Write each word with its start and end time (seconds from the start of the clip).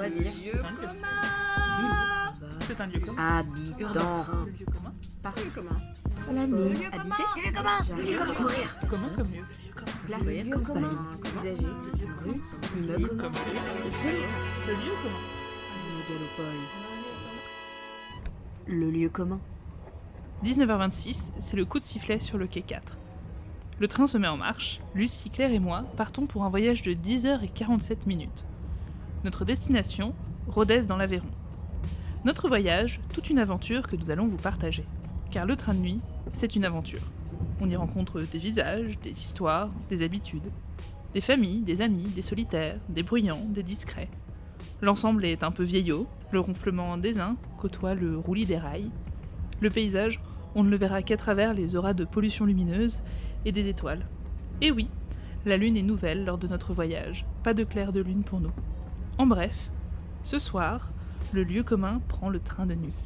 Loisirs. 0.00 0.32
Lieu 0.42 0.52
commun. 0.52 0.96
C'est 2.60 2.80
un 2.80 2.86
lieu 2.86 3.00
commun. 3.00 3.22
Habitant. 3.22 4.24
Le 4.46 4.50
lieu 4.50 4.66
commun. 4.66 4.94
Parc. 5.22 5.54
Commun. 5.54 5.80
Commun. 6.26 6.42
Habiter. 6.92 7.26
Lieu 7.36 7.52
commun. 7.52 7.78
Commun. 7.86 8.34
Courir. 8.34 8.78
Comment 8.88 9.10
comme 9.14 9.30
lieu 9.30 9.44
Le 9.44 9.66
lieu 9.66 9.72
commun. 9.74 9.92
Place. 10.06 10.22
Lieu 10.24 10.58
commun. 10.58 10.94
Usager. 11.36 11.66
Rue. 12.24 12.40
Immeuble. 12.78 13.16
Commun. 13.18 13.40
Ce 14.64 14.70
lieu 14.70 14.94
commun. 15.02 15.22
Mégalopole. 16.08 16.60
Le 18.68 18.90
lieu 18.90 19.08
commun. 19.10 19.40
19h26, 20.44 21.32
c'est 21.38 21.56
le 21.56 21.66
coup 21.66 21.78
de 21.78 21.84
sifflet 21.84 22.20
sur 22.20 22.38
le 22.38 22.46
quai 22.46 22.62
4. 22.62 22.96
Le 23.78 23.88
train 23.88 24.06
se 24.06 24.16
met 24.16 24.28
en 24.28 24.38
marche, 24.38 24.80
Lucie, 24.94 25.28
Claire 25.28 25.52
et 25.52 25.58
moi 25.58 25.84
partons 25.98 26.26
pour 26.26 26.44
un 26.44 26.48
voyage 26.48 26.82
de 26.82 26.94
10h47 26.94 28.06
minutes. 28.06 28.46
Notre 29.22 29.44
destination, 29.44 30.14
Rodez 30.48 30.86
dans 30.86 30.96
l'Aveyron. 30.96 31.28
Notre 32.24 32.48
voyage, 32.48 33.00
toute 33.12 33.28
une 33.28 33.38
aventure 33.38 33.86
que 33.86 33.96
nous 33.96 34.10
allons 34.10 34.26
vous 34.26 34.38
partager. 34.38 34.86
Car 35.30 35.44
le 35.44 35.56
train 35.56 35.74
de 35.74 35.80
nuit, 35.80 36.00
c'est 36.32 36.56
une 36.56 36.64
aventure. 36.64 37.02
On 37.60 37.68
y 37.68 37.76
rencontre 37.76 38.22
des 38.22 38.38
visages, 38.38 38.98
des 39.02 39.10
histoires, 39.10 39.68
des 39.90 40.00
habitudes. 40.00 40.50
Des 41.12 41.20
familles, 41.20 41.60
des 41.60 41.82
amis, 41.82 42.04
des 42.04 42.22
solitaires, 42.22 42.78
des 42.88 43.02
bruyants, 43.02 43.44
des 43.46 43.62
discrets. 43.62 44.08
L'ensemble 44.80 45.26
est 45.26 45.42
un 45.42 45.50
peu 45.50 45.64
vieillot, 45.64 46.06
le 46.32 46.40
ronflement 46.40 46.96
des 46.96 47.18
uns 47.18 47.36
côtoie 47.58 47.94
le 47.94 48.16
roulis 48.16 48.46
des 48.46 48.56
rails. 48.56 48.90
Le 49.60 49.68
paysage, 49.68 50.18
on 50.54 50.62
ne 50.62 50.70
le 50.70 50.78
verra 50.78 51.02
qu'à 51.02 51.18
travers 51.18 51.52
les 51.52 51.76
auras 51.76 51.92
de 51.92 52.06
pollution 52.06 52.46
lumineuse 52.46 53.02
et 53.44 53.52
des 53.52 53.68
étoiles. 53.68 54.06
Et 54.62 54.70
oui, 54.70 54.88
la 55.44 55.58
lune 55.58 55.76
est 55.76 55.82
nouvelle 55.82 56.24
lors 56.24 56.38
de 56.38 56.48
notre 56.48 56.72
voyage, 56.72 57.26
pas 57.44 57.52
de 57.52 57.64
clair 57.64 57.92
de 57.92 58.00
lune 58.00 58.22
pour 58.22 58.40
nous. 58.40 58.52
En 59.20 59.26
bref, 59.26 59.70
ce 60.24 60.38
soir, 60.38 60.94
le 61.34 61.44
lieu 61.44 61.62
commun 61.62 62.00
prend 62.08 62.30
le 62.30 62.40
train 62.40 62.64
de 62.64 62.74
nuit. 62.74 62.96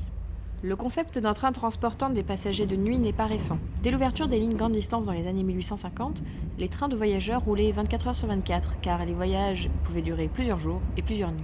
Le 0.62 0.76
concept 0.76 1.18
d'un 1.18 1.32
train 1.32 1.50
transportant 1.50 2.08
des 2.08 2.22
passagers 2.22 2.66
de 2.66 2.76
nuit 2.76 3.00
n'est 3.00 3.12
pas 3.12 3.26
récent. 3.26 3.58
Dès 3.82 3.90
l'ouverture 3.90 4.28
des 4.28 4.38
lignes 4.38 4.54
grande 4.54 4.74
distance 4.74 5.06
dans 5.06 5.12
les 5.12 5.26
années 5.26 5.42
1850, 5.42 6.22
les 6.56 6.68
trains 6.68 6.86
de 6.86 6.94
voyageurs 6.94 7.42
roulaient 7.42 7.72
24 7.72 8.06
heures 8.06 8.16
sur 8.16 8.28
24, 8.28 8.78
car 8.80 9.04
les 9.04 9.12
voyages 9.12 9.68
pouvaient 9.82 10.02
durer 10.02 10.28
plusieurs 10.28 10.60
jours 10.60 10.80
et 10.96 11.02
plusieurs 11.02 11.32
nuits. 11.32 11.42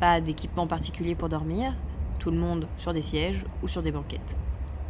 Pas 0.00 0.22
d'équipement 0.22 0.66
particulier 0.66 1.14
pour 1.14 1.28
dormir, 1.28 1.74
tout 2.18 2.30
le 2.30 2.38
monde 2.38 2.68
sur 2.78 2.94
des 2.94 3.02
sièges 3.02 3.44
ou 3.62 3.68
sur 3.68 3.82
des 3.82 3.92
banquettes. 3.92 4.38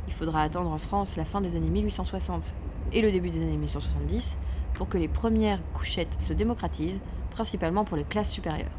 Il 0.07 0.15
faudra 0.15 0.43
attendre 0.43 0.71
en 0.71 0.79
France 0.79 1.17
la 1.17 1.25
fin 1.25 1.41
des 1.41 1.57
années 1.57 1.71
1860 1.71 2.55
et 2.93 3.03
le 3.03 3.11
début 3.11 3.31
des 3.31 3.39
années 3.43 3.57
1870 3.57 4.37
pour 4.75 4.89
que 4.89 4.99
les 4.99 5.09
premières 5.09 5.61
couchettes 5.73 6.17
se 6.21 6.33
démocratisent, 6.33 7.01
principalement 7.31 7.85
pour 7.85 7.97
les 7.97 8.05
classes 8.05 8.33
supérieures. 8.33 8.71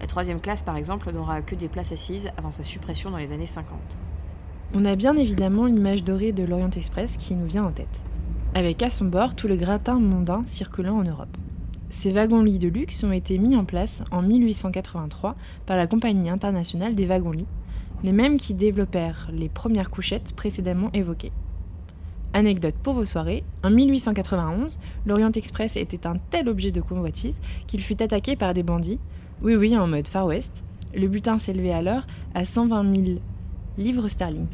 La 0.00 0.06
troisième 0.06 0.40
classe, 0.40 0.62
par 0.62 0.76
exemple, 0.76 1.12
n'aura 1.12 1.42
que 1.42 1.54
des 1.54 1.68
places 1.68 1.92
assises 1.92 2.30
avant 2.36 2.52
sa 2.52 2.62
suppression 2.62 3.10
dans 3.10 3.16
les 3.16 3.32
années 3.32 3.46
50. 3.46 3.78
On 4.74 4.84
a 4.84 4.96
bien 4.96 5.16
évidemment 5.16 5.66
l'image 5.66 6.04
dorée 6.04 6.32
de 6.32 6.44
l'Orient 6.44 6.70
Express 6.70 7.16
qui 7.16 7.34
nous 7.34 7.46
vient 7.46 7.64
en 7.64 7.72
tête, 7.72 8.04
avec 8.54 8.82
à 8.82 8.90
son 8.90 9.06
bord 9.06 9.34
tout 9.34 9.48
le 9.48 9.56
gratin 9.56 9.98
mondain 9.98 10.42
circulant 10.46 10.98
en 10.98 11.04
Europe. 11.04 11.36
Ces 11.90 12.10
wagons-lits 12.10 12.58
de 12.58 12.68
luxe 12.68 13.02
ont 13.02 13.12
été 13.12 13.38
mis 13.38 13.56
en 13.56 13.64
place 13.64 14.02
en 14.10 14.20
1883 14.20 15.36
par 15.64 15.76
la 15.76 15.86
Compagnie 15.86 16.28
internationale 16.28 16.94
des 16.94 17.06
wagons-lits, 17.06 17.46
les 18.04 18.12
mêmes 18.12 18.36
qui 18.36 18.54
développèrent 18.54 19.30
les 19.32 19.48
premières 19.48 19.90
couchettes 19.90 20.36
précédemment 20.36 20.90
évoquées. 20.92 21.32
Anecdote 22.34 22.74
pour 22.82 22.92
vos 22.92 23.06
soirées, 23.06 23.42
en 23.64 23.70
1891, 23.70 24.78
l'Orient 25.06 25.32
Express 25.32 25.76
était 25.76 26.06
un 26.06 26.16
tel 26.30 26.50
objet 26.50 26.72
de 26.72 26.82
convoitise 26.82 27.40
qu'il 27.66 27.80
fut 27.80 28.02
attaqué 28.02 28.36
par 28.36 28.52
des 28.52 28.62
bandits, 28.62 29.00
oui 29.40 29.54
oui 29.54 29.76
en 29.76 29.86
mode 29.86 30.08
Far 30.08 30.26
West. 30.26 30.64
Le 30.94 31.06
butin 31.06 31.38
s'élevait 31.38 31.72
alors 31.72 32.02
à 32.34 32.44
120 32.44 33.04
000 33.04 33.18
livres 33.76 34.08
sterling. 34.08 34.48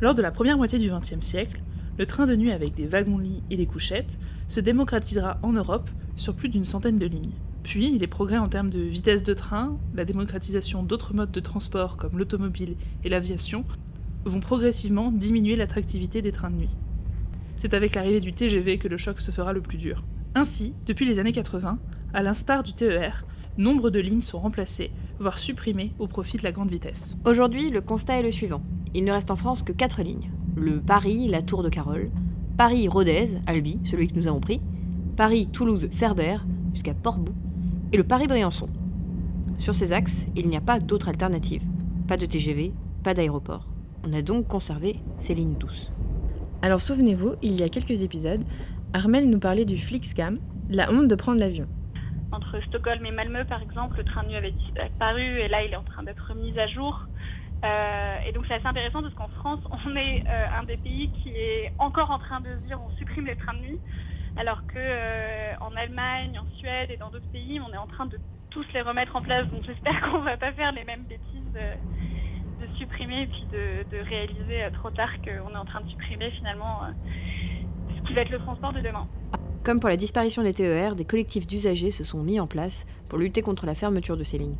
Lors 0.00 0.16
de 0.16 0.22
la 0.22 0.32
première 0.32 0.56
moitié 0.56 0.80
du 0.80 0.90
XXe 0.90 1.24
siècle, 1.24 1.62
le 1.96 2.06
train 2.06 2.26
de 2.26 2.34
nuit 2.34 2.50
avec 2.50 2.74
des 2.74 2.86
wagons-lits 2.86 3.44
et 3.50 3.56
des 3.56 3.66
couchettes 3.66 4.18
se 4.48 4.58
démocratisera 4.58 5.38
en 5.42 5.52
Europe 5.52 5.88
sur 6.16 6.34
plus 6.34 6.48
d'une 6.48 6.64
centaine 6.64 6.98
de 6.98 7.06
lignes. 7.06 7.34
Puis, 7.62 7.96
les 7.96 8.06
progrès 8.08 8.38
en 8.38 8.48
termes 8.48 8.70
de 8.70 8.80
vitesse 8.80 9.22
de 9.22 9.32
train, 9.32 9.78
la 9.94 10.04
démocratisation 10.04 10.82
d'autres 10.82 11.14
modes 11.14 11.30
de 11.30 11.40
transport 11.40 11.96
comme 11.96 12.18
l'automobile 12.18 12.76
et 13.04 13.08
l'aviation 13.08 13.64
vont 14.24 14.40
progressivement 14.40 15.12
diminuer 15.12 15.54
l'attractivité 15.54 16.20
des 16.20 16.32
trains 16.32 16.50
de 16.50 16.56
nuit. 16.56 16.76
C'est 17.58 17.74
avec 17.74 17.94
l'arrivée 17.94 18.20
du 18.20 18.32
TGV 18.32 18.78
que 18.78 18.88
le 18.88 18.98
choc 18.98 19.20
se 19.20 19.30
fera 19.30 19.52
le 19.52 19.60
plus 19.60 19.78
dur. 19.78 20.04
Ainsi, 20.34 20.74
depuis 20.84 21.06
les 21.06 21.20
années 21.20 21.32
80, 21.32 21.78
à 22.12 22.22
l'instar 22.22 22.62
du 22.62 22.72
TER, 22.72 23.24
nombre 23.58 23.90
de 23.90 24.00
lignes 24.00 24.22
sont 24.22 24.38
remplacées, 24.38 24.90
voire 25.18 25.38
supprimées 25.38 25.92
au 25.98 26.06
profit 26.06 26.36
de 26.36 26.42
la 26.42 26.52
grande 26.52 26.70
vitesse. 26.70 27.16
Aujourd'hui, 27.24 27.70
le 27.70 27.80
constat 27.80 28.18
est 28.18 28.22
le 28.22 28.30
suivant. 28.30 28.62
Il 28.94 29.04
ne 29.04 29.12
reste 29.12 29.30
en 29.30 29.36
France 29.36 29.62
que 29.62 29.72
4 29.72 30.02
lignes. 30.02 30.30
Le 30.54 30.80
Paris, 30.80 31.28
la 31.28 31.42
Tour 31.42 31.62
de 31.62 31.68
Carole, 31.68 32.10
Paris-Rodez, 32.56 33.38
Albi, 33.46 33.78
celui 33.84 34.08
que 34.08 34.14
nous 34.14 34.28
avons 34.28 34.40
pris, 34.40 34.60
Paris-Toulouse-Cerbère, 35.16 36.46
jusqu'à 36.72 36.94
Port-Bou, 36.94 37.32
et 37.92 37.96
le 37.96 38.04
Paris-Briançon. 38.04 38.68
Sur 39.58 39.74
ces 39.74 39.92
axes, 39.92 40.26
il 40.36 40.48
n'y 40.48 40.56
a 40.56 40.60
pas 40.60 40.80
d'autre 40.80 41.08
alternative. 41.08 41.62
Pas 42.08 42.16
de 42.16 42.26
TGV, 42.26 42.72
pas 43.02 43.14
d'aéroport. 43.14 43.66
On 44.06 44.12
a 44.12 44.22
donc 44.22 44.46
conservé 44.48 45.00
ces 45.18 45.34
lignes 45.34 45.56
douces. 45.58 45.90
Alors 46.62 46.80
souvenez-vous, 46.80 47.34
il 47.42 47.58
y 47.58 47.62
a 47.62 47.68
quelques 47.68 48.02
épisodes, 48.02 48.44
Armel 48.92 49.28
nous 49.28 49.38
parlait 49.38 49.64
du 49.64 49.76
Flixcam, 49.76 50.38
la 50.70 50.92
honte 50.92 51.08
de 51.08 51.14
prendre 51.14 51.40
l'avion. 51.40 51.66
Entre 52.36 52.60
Stockholm 52.66 53.04
et 53.06 53.10
Malmö, 53.10 53.44
par 53.46 53.62
exemple, 53.62 53.96
le 53.96 54.04
train 54.04 54.22
de 54.22 54.28
nuit 54.28 54.36
avait 54.36 54.52
disparu 54.52 55.40
et 55.40 55.48
là, 55.48 55.62
il 55.62 55.72
est 55.72 55.76
en 55.76 55.84
train 55.84 56.02
d'être 56.02 56.34
mis 56.34 56.58
à 56.58 56.66
jour. 56.68 57.08
Euh, 57.64 58.18
et 58.26 58.32
donc, 58.32 58.44
c'est 58.46 58.54
assez 58.54 58.66
intéressant 58.66 59.00
parce 59.00 59.14
qu'en 59.14 59.28
France, 59.28 59.60
on 59.86 59.96
est 59.96 60.22
euh, 60.28 60.46
un 60.58 60.64
des 60.64 60.76
pays 60.76 61.10
qui 61.22 61.30
est 61.30 61.72
encore 61.78 62.10
en 62.10 62.18
train 62.18 62.40
de 62.40 62.56
dire 62.56 62.78
on 62.80 62.90
supprime 62.90 63.26
les 63.26 63.36
trains 63.36 63.54
de 63.54 63.60
nuit, 63.60 63.80
alors 64.36 64.66
que 64.66 64.78
euh, 64.78 65.54
en 65.60 65.74
Allemagne, 65.76 66.38
en 66.38 66.46
Suède 66.58 66.90
et 66.90 66.98
dans 66.98 67.10
d'autres 67.10 67.30
pays, 67.32 67.58
on 67.60 67.72
est 67.72 67.78
en 67.78 67.86
train 67.86 68.06
de 68.06 68.20
tous 68.50 68.66
les 68.74 68.82
remettre 68.82 69.16
en 69.16 69.22
place. 69.22 69.48
Donc, 69.48 69.64
j'espère 69.64 69.98
qu'on 70.10 70.20
va 70.20 70.36
pas 70.36 70.52
faire 70.52 70.72
les 70.72 70.84
mêmes 70.84 71.06
bêtises 71.06 71.56
euh, 71.56 71.74
de 72.60 72.66
supprimer 72.76 73.22
et 73.22 73.26
puis 73.28 73.46
de, 73.46 73.86
de 73.90 73.98
réaliser 73.98 74.64
euh, 74.64 74.70
trop 74.70 74.90
tard 74.90 75.10
qu'on 75.22 75.54
est 75.54 75.56
en 75.58 75.64
train 75.64 75.80
de 75.80 75.88
supprimer 75.88 76.30
finalement 76.32 76.84
euh, 76.84 76.90
ce 77.96 78.02
qui 78.06 78.14
va 78.14 78.22
être 78.22 78.30
le 78.30 78.38
transport 78.38 78.72
de 78.74 78.80
demain. 78.80 79.08
Comme 79.66 79.80
pour 79.80 79.88
la 79.88 79.96
disparition 79.96 80.44
des 80.44 80.54
TER, 80.54 80.94
des 80.94 81.04
collectifs 81.04 81.44
d'usagers 81.44 81.90
se 81.90 82.04
sont 82.04 82.18
mis 82.18 82.38
en 82.38 82.46
place 82.46 82.86
pour 83.08 83.18
lutter 83.18 83.42
contre 83.42 83.66
la 83.66 83.74
fermeture 83.74 84.16
de 84.16 84.22
ces 84.22 84.38
lignes. 84.38 84.54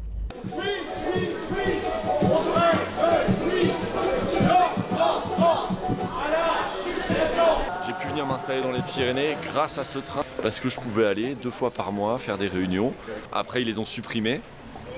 J'ai 7.86 7.92
pu 7.92 8.08
venir 8.08 8.26
m'installer 8.26 8.60
dans 8.60 8.72
les 8.72 8.82
Pyrénées 8.82 9.36
grâce 9.44 9.78
à 9.78 9.84
ce 9.84 10.00
train 10.00 10.24
parce 10.42 10.58
que 10.58 10.68
je 10.68 10.80
pouvais 10.80 11.06
aller 11.06 11.36
deux 11.36 11.50
fois 11.50 11.70
par 11.70 11.92
mois 11.92 12.18
faire 12.18 12.36
des 12.36 12.48
réunions. 12.48 12.92
Après, 13.32 13.62
ils 13.62 13.68
les 13.68 13.78
ont 13.78 13.84
supprimés 13.84 14.40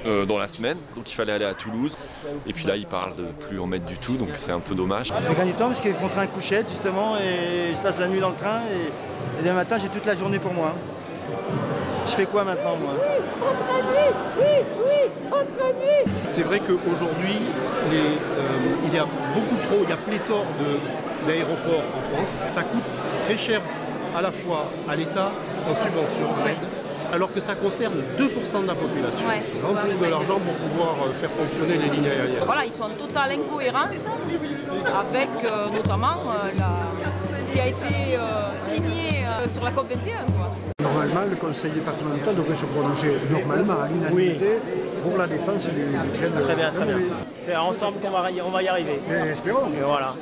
euh, 0.07 0.25
dans 0.25 0.39
la 0.39 0.49
semaine, 0.49 0.79
donc 0.97 1.11
il 1.11 1.15
fallait 1.15 1.33
aller 1.33 1.45
à 1.45 1.53
Toulouse. 1.53 1.99
Et 2.47 2.55
puis 2.55 2.65
là, 2.65 2.77
ils 2.77 2.87
parlent 2.87 3.15
de 3.15 3.27
plus 3.47 3.61
en 3.61 3.67
mettre 3.67 3.85
du 3.85 3.97
tout, 3.97 4.17
donc 4.17 4.31
c'est 4.33 4.53
un 4.53 4.61
peu 4.61 4.75
dommage. 4.75 5.13
Je 5.21 5.35
gagne 5.35 5.49
du 5.49 5.53
temps 5.53 5.67
parce 5.67 5.81
qu'ils 5.81 5.93
font 5.93 6.09
train 6.09 6.27
couchette 6.29 6.71
justement 6.71 7.19
et 7.19 7.75
je 7.75 7.83
passe 7.83 7.99
la 7.99 8.09
nuit 8.09 8.21
dans 8.21 8.31
le 8.31 8.37
train 8.37 8.61
et, 8.73 8.91
et 9.38 9.43
demain 9.43 9.54
matin 9.54 9.76
j'ai 9.78 9.88
toute 9.88 10.06
la 10.06 10.15
journée 10.15 10.38
pour 10.38 10.53
moi. 10.53 10.72
Je 12.06 12.12
fais 12.12 12.26
quoi 12.26 12.44
maintenant 12.44 12.76
moi 12.81 12.94
C'est 16.25 16.43
vrai 16.43 16.60
qu'aujourd'hui, 16.60 17.37
euh, 17.93 17.99
il 18.87 18.94
y 18.94 18.99
a 18.99 19.04
beaucoup 19.34 19.56
trop, 19.66 19.81
il 19.84 19.91
y 19.91 19.93
a 19.93 19.97
pléthore 19.97 20.44
de- 20.60 21.26
d'aéroports 21.26 21.84
en 21.97 22.16
France. 22.16 22.32
Ça 22.54 22.62
coûte 22.62 22.82
très 23.26 23.37
cher 23.37 23.60
à 24.16 24.22
la 24.22 24.31
fois 24.31 24.65
à 24.88 24.94
l'État 24.97 25.31
en 25.69 25.75
subvention, 25.76 26.25
en 26.31 26.47
aide, 26.49 26.56
alors 27.12 27.32
que 27.32 27.41
ça 27.41 27.55
concerne 27.55 27.94
2% 28.19 28.62
de 28.62 28.66
la 28.66 28.75
population. 28.75 29.26
Ouais. 29.26 29.43
Ils 29.55 29.65
rentrent 29.65 29.87
de 30.00 30.10
l'argent 30.10 30.38
pour 30.38 30.55
pouvoir 30.55 30.94
euh, 31.06 31.12
faire 31.20 31.31
fonctionner 31.31 31.76
les 31.82 31.91
lignes 31.94 32.06
aériennes. 32.08 32.44
Voilà, 32.44 32.64
ils 32.64 32.73
sont 32.73 32.84
en 32.84 32.91
totale 32.91 33.32
incohérence 33.32 34.05
avec 35.00 35.29
euh, 35.44 35.67
notamment 35.75 36.17
euh, 36.29 36.50
la- 36.58 37.07
qui 37.58 37.62
a 37.64 37.66
été 37.70 38.16
euh, 38.16 38.20
signé 38.64 39.25
euh, 39.26 39.49
sur 39.49 39.64
la 39.64 39.70
COP21. 39.72 40.31
Quoi. 40.37 40.56
Normalement, 40.81 41.22
le 41.28 41.34
conseil 41.34 41.72
départemental 41.72 42.37
devrait 42.37 42.55
se 42.55 42.66
prononcer 42.66 43.14
normalement 43.32 43.81
à 43.82 43.88
l'unanimité 43.88 44.58
pour 45.02 45.19
la 45.19 45.26
défense 45.26 45.66
du, 45.66 45.70
du 45.72 45.93
train 45.93 46.38
de 46.38 46.44
Très 46.44 46.55
bien, 46.55 46.70
très 46.70 46.84
bien. 46.84 46.99
C'est 47.44 47.56
ensemble 47.56 47.99
qu'on 48.00 48.10
va, 48.10 48.31
y- 48.31 48.40
on 48.43 48.50
va 48.50 48.62
y 48.62 48.69
arriver. 48.69 49.00
Mais 49.08 49.31
espérons. 49.32 49.66
Et 49.76 49.82
voilà. 49.84 50.14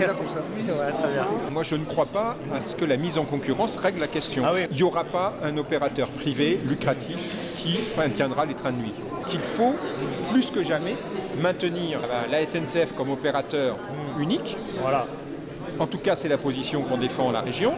Là 0.00 0.06
pour 0.08 0.28
ça. 0.30 0.38
Ouais, 0.40 0.92
très 0.92 1.12
bien. 1.12 1.26
Moi, 1.52 1.62
je 1.62 1.76
ne 1.76 1.84
crois 1.84 2.06
pas 2.06 2.36
à 2.52 2.60
ce 2.60 2.74
que 2.74 2.84
la 2.84 2.96
mise 2.96 3.18
en 3.18 3.24
concurrence 3.24 3.76
règle 3.76 4.00
la 4.00 4.08
question. 4.08 4.42
Il 4.72 4.76
n'y 4.76 4.82
aura 4.82 5.04
pas 5.04 5.34
un 5.44 5.56
opérateur 5.58 6.08
privé 6.08 6.58
lucratif 6.66 7.54
qui 7.58 7.78
maintiendra 7.96 8.46
les 8.46 8.54
trains 8.54 8.72
de 8.72 8.78
nuit. 8.78 8.94
Qu'il 9.28 9.40
faut, 9.40 9.74
plus 10.32 10.50
que 10.50 10.64
jamais, 10.64 10.96
maintenir 11.40 12.00
la 12.32 12.44
SNCF 12.44 12.94
comme 12.96 13.10
opérateur 13.10 13.76
unique. 14.18 14.56
Voilà. 14.80 15.06
En 15.80 15.86
tout 15.86 15.96
cas, 15.98 16.14
c'est 16.14 16.28
la 16.28 16.36
position 16.36 16.82
qu'on 16.82 16.98
défend 16.98 17.30
à 17.30 17.32
la 17.32 17.40
région. 17.40 17.72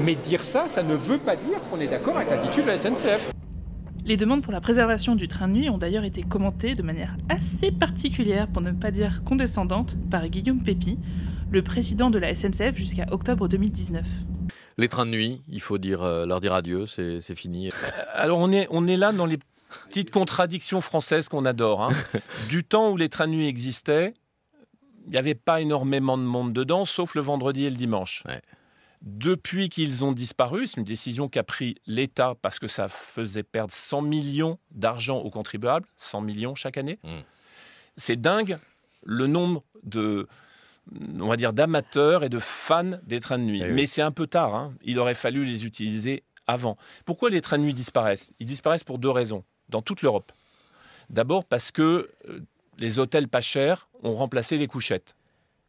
Mais 0.00 0.14
dire 0.14 0.44
ça, 0.44 0.68
ça 0.68 0.84
ne 0.84 0.94
veut 0.94 1.18
pas 1.18 1.34
dire 1.34 1.58
qu'on 1.68 1.80
est 1.80 1.88
d'accord 1.88 2.16
avec 2.16 2.30
l'attitude 2.30 2.62
de 2.64 2.68
la 2.70 2.78
SNCF. 2.78 3.32
Les 4.04 4.16
demandes 4.16 4.42
pour 4.42 4.52
la 4.52 4.60
préservation 4.60 5.16
du 5.16 5.26
train 5.26 5.48
de 5.48 5.54
nuit 5.54 5.68
ont 5.68 5.78
d'ailleurs 5.78 6.04
été 6.04 6.22
commentées 6.22 6.76
de 6.76 6.82
manière 6.84 7.16
assez 7.28 7.72
particulière, 7.72 8.46
pour 8.46 8.62
ne 8.62 8.70
pas 8.70 8.92
dire 8.92 9.24
condescendante, 9.24 9.96
par 10.08 10.28
Guillaume 10.28 10.62
Pépi, 10.62 11.00
le 11.50 11.62
président 11.62 12.10
de 12.10 12.18
la 12.20 12.32
SNCF 12.32 12.76
jusqu'à 12.76 13.06
octobre 13.10 13.48
2019. 13.48 14.06
Les 14.78 14.88
trains 14.88 15.06
de 15.06 15.10
nuit, 15.10 15.42
il 15.48 15.60
faut 15.60 15.78
dire, 15.78 16.04
euh, 16.04 16.26
leur 16.26 16.40
dire 16.40 16.54
adieu, 16.54 16.86
c'est 16.86 17.20
c'est 17.20 17.34
fini. 17.34 17.70
Alors 18.14 18.38
on 18.38 18.52
est, 18.52 18.68
on 18.70 18.86
est 18.86 18.96
là 18.96 19.10
dans 19.10 19.26
les 19.26 19.38
petites 19.88 20.12
contradictions 20.12 20.80
françaises 20.80 21.28
qu'on 21.28 21.44
adore. 21.44 21.82
hein. 21.82 21.90
du 22.48 22.62
temps 22.62 22.92
où 22.92 22.96
les 22.96 23.08
trains 23.08 23.26
de 23.26 23.32
nuit 23.32 23.48
existaient, 23.48 24.14
il 25.06 25.12
n'y 25.12 25.18
avait 25.18 25.34
pas 25.34 25.60
énormément 25.60 26.18
de 26.18 26.22
monde 26.22 26.52
dedans, 26.52 26.84
sauf 26.84 27.14
le 27.14 27.20
vendredi 27.20 27.64
et 27.64 27.70
le 27.70 27.76
dimanche. 27.76 28.22
Depuis 29.02 29.68
qu'ils 29.68 30.04
ont 30.04 30.12
disparu, 30.12 30.66
c'est 30.66 30.78
une 30.78 30.84
décision 30.84 31.28
qu'a 31.28 31.44
pris 31.44 31.76
l'État 31.86 32.34
parce 32.42 32.58
que 32.58 32.66
ça 32.66 32.88
faisait 32.88 33.42
perdre 33.42 33.72
100 33.72 34.02
millions 34.02 34.58
d'argent 34.72 35.18
aux 35.18 35.30
contribuables, 35.30 35.86
100 35.96 36.22
millions 36.22 36.54
chaque 36.54 36.76
année. 36.78 36.98
C'est 37.96 38.20
dingue 38.20 38.58
le 39.04 39.26
nombre 39.26 39.62
de, 39.84 40.26
on 41.20 41.28
va 41.28 41.36
dire, 41.36 41.52
d'amateurs 41.52 42.24
et 42.24 42.28
de 42.28 42.38
fans 42.38 42.98
des 43.04 43.20
trains 43.20 43.38
de 43.38 43.44
nuit. 43.44 43.60
Eh 43.62 43.68
oui. 43.68 43.74
Mais 43.74 43.86
c'est 43.86 44.02
un 44.02 44.12
peu 44.12 44.26
tard. 44.26 44.54
hein. 44.54 44.74
Il 44.82 44.98
aurait 44.98 45.14
fallu 45.14 45.44
les 45.44 45.64
utiliser 45.66 46.24
avant. 46.46 46.76
Pourquoi 47.04 47.30
les 47.30 47.40
trains 47.40 47.58
de 47.58 47.64
nuit 47.64 47.74
disparaissent? 47.74 48.32
Ils 48.40 48.46
disparaissent 48.46 48.84
pour 48.84 48.98
deux 48.98 49.10
raisons 49.10 49.44
dans 49.68 49.82
toute 49.82 50.02
l'Europe. 50.02 50.32
D'abord 51.10 51.44
parce 51.44 51.70
que 51.70 52.10
euh, 52.28 52.40
les 52.78 52.98
hôtels 52.98 53.28
pas 53.28 53.40
chers 53.40 53.88
ont 54.02 54.14
remplacé 54.14 54.56
les 54.58 54.66
couchettes 54.66 55.16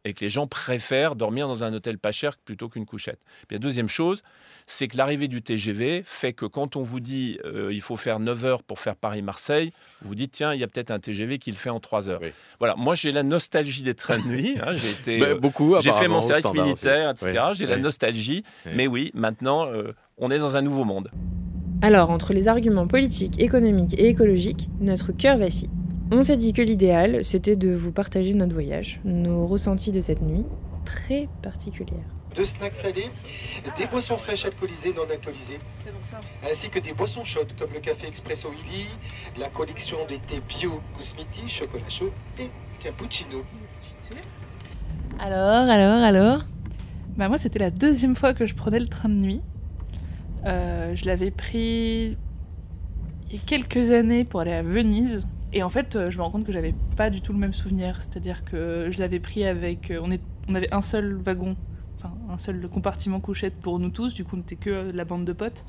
et 0.04 0.14
que 0.14 0.20
les 0.24 0.28
gens 0.28 0.46
préfèrent 0.46 1.16
dormir 1.16 1.48
dans 1.48 1.64
un 1.64 1.74
hôtel 1.74 1.98
pas 1.98 2.12
cher 2.12 2.36
plutôt 2.38 2.68
qu'une 2.68 2.86
couchette. 2.86 3.18
La 3.50 3.58
deuxième 3.58 3.88
chose, 3.88 4.22
c'est 4.66 4.86
que 4.86 4.96
l'arrivée 4.96 5.28
du 5.28 5.42
TGV 5.42 6.02
fait 6.06 6.32
que 6.32 6.46
quand 6.46 6.76
on 6.76 6.82
vous 6.82 7.00
dit 7.00 7.38
euh, 7.44 7.70
il 7.72 7.82
faut 7.82 7.96
faire 7.96 8.20
9 8.20 8.44
heures 8.44 8.62
pour 8.62 8.78
faire 8.78 8.94
Paris-Marseille, 8.96 9.72
vous 10.00 10.14
dites 10.14 10.30
tiens, 10.30 10.54
il 10.54 10.60
y 10.60 10.64
a 10.64 10.68
peut-être 10.68 10.92
un 10.92 11.00
TGV 11.00 11.38
qui 11.38 11.50
le 11.50 11.56
fait 11.56 11.68
en 11.70 11.80
3 11.80 12.08
heures. 12.08 12.20
Voilà, 12.58 12.74
moi 12.76 12.94
j'ai 12.94 13.10
la 13.12 13.22
nostalgie 13.24 13.82
des 13.82 13.94
trains 13.94 14.18
de 14.18 14.28
nuit. 14.28 14.56
hein, 14.62 14.72
j'ai 14.72 14.90
été, 14.90 15.22
euh, 15.22 15.34
beaucoup, 15.34 15.76
j'ai 15.80 15.92
fait 15.92 16.08
mon 16.08 16.20
service 16.20 16.52
militaire, 16.52 17.12
aussi. 17.12 17.24
etc. 17.26 17.44
Oui, 17.48 17.56
J'ai 17.56 17.66
la 17.66 17.78
nostalgie. 17.78 18.44
Oui. 18.66 18.72
Mais 18.76 18.86
oui, 18.86 19.10
maintenant, 19.14 19.66
euh, 19.66 19.92
on 20.16 20.30
est 20.30 20.38
dans 20.38 20.56
un 20.56 20.62
nouveau 20.62 20.84
monde. 20.84 21.10
Alors, 21.82 22.10
entre 22.10 22.32
les 22.32 22.48
arguments 22.48 22.88
politiques, 22.88 23.40
économiques 23.40 23.94
et 23.98 24.08
écologiques, 24.08 24.68
notre 24.80 25.12
cœur 25.12 25.38
vacille. 25.38 25.70
On 26.10 26.22
s'est 26.22 26.38
dit 26.38 26.54
que 26.54 26.62
l'idéal, 26.62 27.22
c'était 27.22 27.54
de 27.54 27.74
vous 27.74 27.92
partager 27.92 28.32
notre 28.32 28.54
voyage, 28.54 28.98
nos 29.04 29.46
ressentis 29.46 29.92
de 29.92 30.00
cette 30.00 30.22
nuit 30.22 30.46
très 30.86 31.28
particulière. 31.42 32.04
Deux 32.34 32.46
snacks 32.46 32.76
salés, 32.76 33.10
des 33.76 33.86
boissons 33.86 34.16
fraîches 34.16 34.46
alcoolisées, 34.46 34.94
non 34.96 35.02
alcoolisées, 35.02 35.58
ainsi 36.50 36.70
que 36.70 36.78
des 36.78 36.94
boissons 36.94 37.24
chaudes 37.24 37.52
comme 37.58 37.72
le 37.74 37.80
café 37.80 38.06
expresso 38.06 38.48
Illy, 38.52 38.86
la 39.38 39.48
collection 39.50 39.98
des 40.08 40.18
thés 40.20 40.40
bio 40.48 40.80
Kousmiti, 40.96 41.46
chocolat 41.46 41.88
chaud 41.90 42.10
et 42.38 42.48
cappuccino. 42.82 43.44
Alors, 45.18 45.68
alors, 45.68 46.02
alors 46.02 46.44
Bah 47.18 47.28
moi, 47.28 47.36
c'était 47.36 47.58
la 47.58 47.70
deuxième 47.70 48.16
fois 48.16 48.32
que 48.32 48.46
je 48.46 48.54
prenais 48.54 48.80
le 48.80 48.88
train 48.88 49.10
de 49.10 49.14
nuit. 49.14 49.42
Euh, 50.46 50.94
je 50.94 51.04
l'avais 51.04 51.30
pris 51.30 52.16
il 53.30 53.34
y 53.34 53.36
a 53.36 53.40
quelques 53.44 53.90
années 53.90 54.24
pour 54.24 54.40
aller 54.40 54.52
à 54.52 54.62
Venise. 54.62 55.26
Et 55.52 55.62
en 55.62 55.70
fait, 55.70 55.96
euh, 55.96 56.10
je 56.10 56.18
me 56.18 56.22
rends 56.22 56.30
compte 56.30 56.44
que 56.44 56.52
j'avais 56.52 56.74
pas 56.96 57.10
du 57.10 57.20
tout 57.20 57.32
le 57.32 57.38
même 57.38 57.54
souvenir. 57.54 57.96
C'est-à-dire 58.00 58.44
que 58.44 58.88
je 58.90 58.98
l'avais 58.98 59.20
pris 59.20 59.44
avec. 59.44 59.90
euh, 59.90 60.00
On, 60.48 60.54
avait 60.54 60.72
un 60.72 60.82
seul 60.82 61.16
wagon, 61.16 61.56
enfin 61.96 62.12
un 62.30 62.38
seul 62.38 62.68
compartiment 62.68 63.20
couchette 63.20 63.54
pour 63.54 63.78
nous 63.78 63.90
tous. 63.90 64.14
Du 64.14 64.24
coup, 64.24 64.36
on 64.36 64.38
n'était 64.38 64.56
que 64.56 64.70
euh, 64.70 64.92
la 64.92 65.04
bande 65.04 65.24
de 65.24 65.32
potes. 65.32 65.64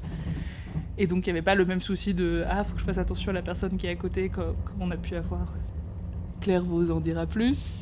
Et 0.97 1.07
donc, 1.07 1.27
il 1.27 1.29
n'y 1.29 1.37
avait 1.39 1.45
pas 1.45 1.55
le 1.55 1.65
même 1.65 1.81
souci 1.81 2.13
de 2.13 2.43
Ah, 2.49 2.63
faut 2.63 2.73
que 2.73 2.79
je 2.79 2.85
fasse 2.85 2.97
attention 2.97 3.29
à 3.29 3.33
la 3.33 3.41
personne 3.41 3.77
qui 3.77 3.87
est 3.87 3.91
à 3.91 3.95
côté, 3.95 4.29
comme, 4.29 4.55
on 4.79 4.91
a 4.91 4.97
pu 4.97 5.15
avoir. 5.15 5.53
Claire 6.41 6.63
vous 6.63 6.91
en 6.91 6.99
dira 6.99 7.25
plus. 7.25 7.77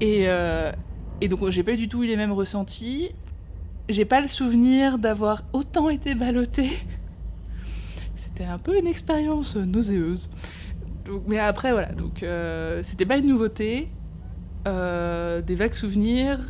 Et, 0.00 0.26
et 1.20 1.28
donc, 1.28 1.48
j'ai 1.50 1.62
pas 1.62 1.74
du 1.74 1.88
tout 1.88 2.02
eu 2.04 2.06
les 2.06 2.16
mêmes 2.16 2.32
ressentis. 2.32 3.10
J'ai 3.88 4.04
pas 4.04 4.20
le 4.20 4.28
souvenir 4.28 4.98
d'avoir 4.98 5.42
autant 5.52 5.90
été 5.90 6.14
ballottée. 6.14 6.70
C'était 8.40 8.50
un 8.50 8.58
peu 8.58 8.78
une 8.78 8.86
expérience 8.86 9.54
nauséeuse. 9.54 10.30
Donc, 11.04 11.24
mais 11.26 11.38
après, 11.38 11.72
voilà. 11.72 11.92
Donc, 11.92 12.22
euh, 12.22 12.82
c'était 12.82 13.04
pas 13.04 13.18
une 13.18 13.26
nouveauté. 13.26 13.88
Euh, 14.66 15.42
des 15.42 15.54
vagues 15.54 15.74
souvenirs. 15.74 16.40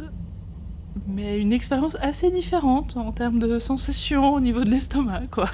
Mais 1.09 1.41
une 1.41 1.53
expérience 1.53 1.97
assez 2.01 2.31
différente 2.31 2.97
en 2.97 3.11
termes 3.11 3.41
de 3.41 3.59
sensations 3.59 4.35
au 4.35 4.39
niveau 4.39 4.63
de 4.63 4.71
l'estomac, 4.71 5.23
quoi. 5.33 5.51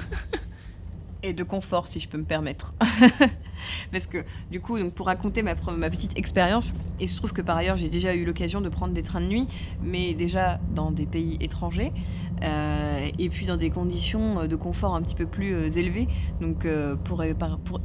et 1.23 1.33
de 1.33 1.43
confort, 1.43 1.87
si 1.87 1.99
je 1.99 2.07
peux 2.07 2.19
me 2.19 2.23
permettre. 2.23 2.75
Parce 3.91 4.07
que 4.07 4.19
du 4.51 4.59
coup, 4.59 4.79
donc, 4.79 4.93
pour 4.93 5.07
raconter 5.07 5.43
ma, 5.43 5.55
petite 5.55 6.17
expérience, 6.17 6.73
il 6.99 7.07
se 7.07 7.17
trouve 7.17 7.33
que 7.33 7.41
par 7.41 7.57
ailleurs 7.57 7.77
j'ai 7.77 7.89
déjà 7.89 8.15
eu 8.15 8.25
l'occasion 8.25 8.61
de 8.61 8.69
prendre 8.69 8.93
des 8.93 9.03
trains 9.03 9.21
de 9.21 9.27
nuit, 9.27 9.47
mais 9.81 10.13
déjà 10.13 10.59
dans 10.73 10.91
des 10.91 11.05
pays 11.05 11.37
étrangers, 11.39 11.91
euh, 12.43 13.09
et 13.17 13.29
puis 13.29 13.45
dans 13.45 13.57
des 13.57 13.69
conditions 13.69 14.41
euh, 14.41 14.47
de 14.47 14.55
confort 14.55 14.95
un 14.95 15.01
petit 15.01 15.15
peu 15.15 15.25
plus 15.25 15.53
euh, 15.53 15.69
élevées. 15.69 16.07
Donc 16.41 16.67
pour, 17.03 17.23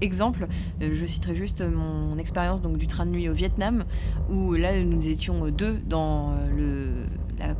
exemple, 0.00 0.46
je 0.80 1.06
citerai 1.06 1.34
juste 1.34 1.62
mon 1.62 2.18
expérience 2.18 2.60
donc, 2.60 2.76
du 2.76 2.86
train 2.86 3.06
de 3.06 3.10
nuit 3.10 3.28
au 3.28 3.32
Vietnam, 3.32 3.84
où 4.30 4.52
là 4.54 4.80
nous 4.82 5.08
étions 5.08 5.48
deux 5.48 5.78
dans 5.86 6.34
le, 6.54 7.06
la 7.38 7.54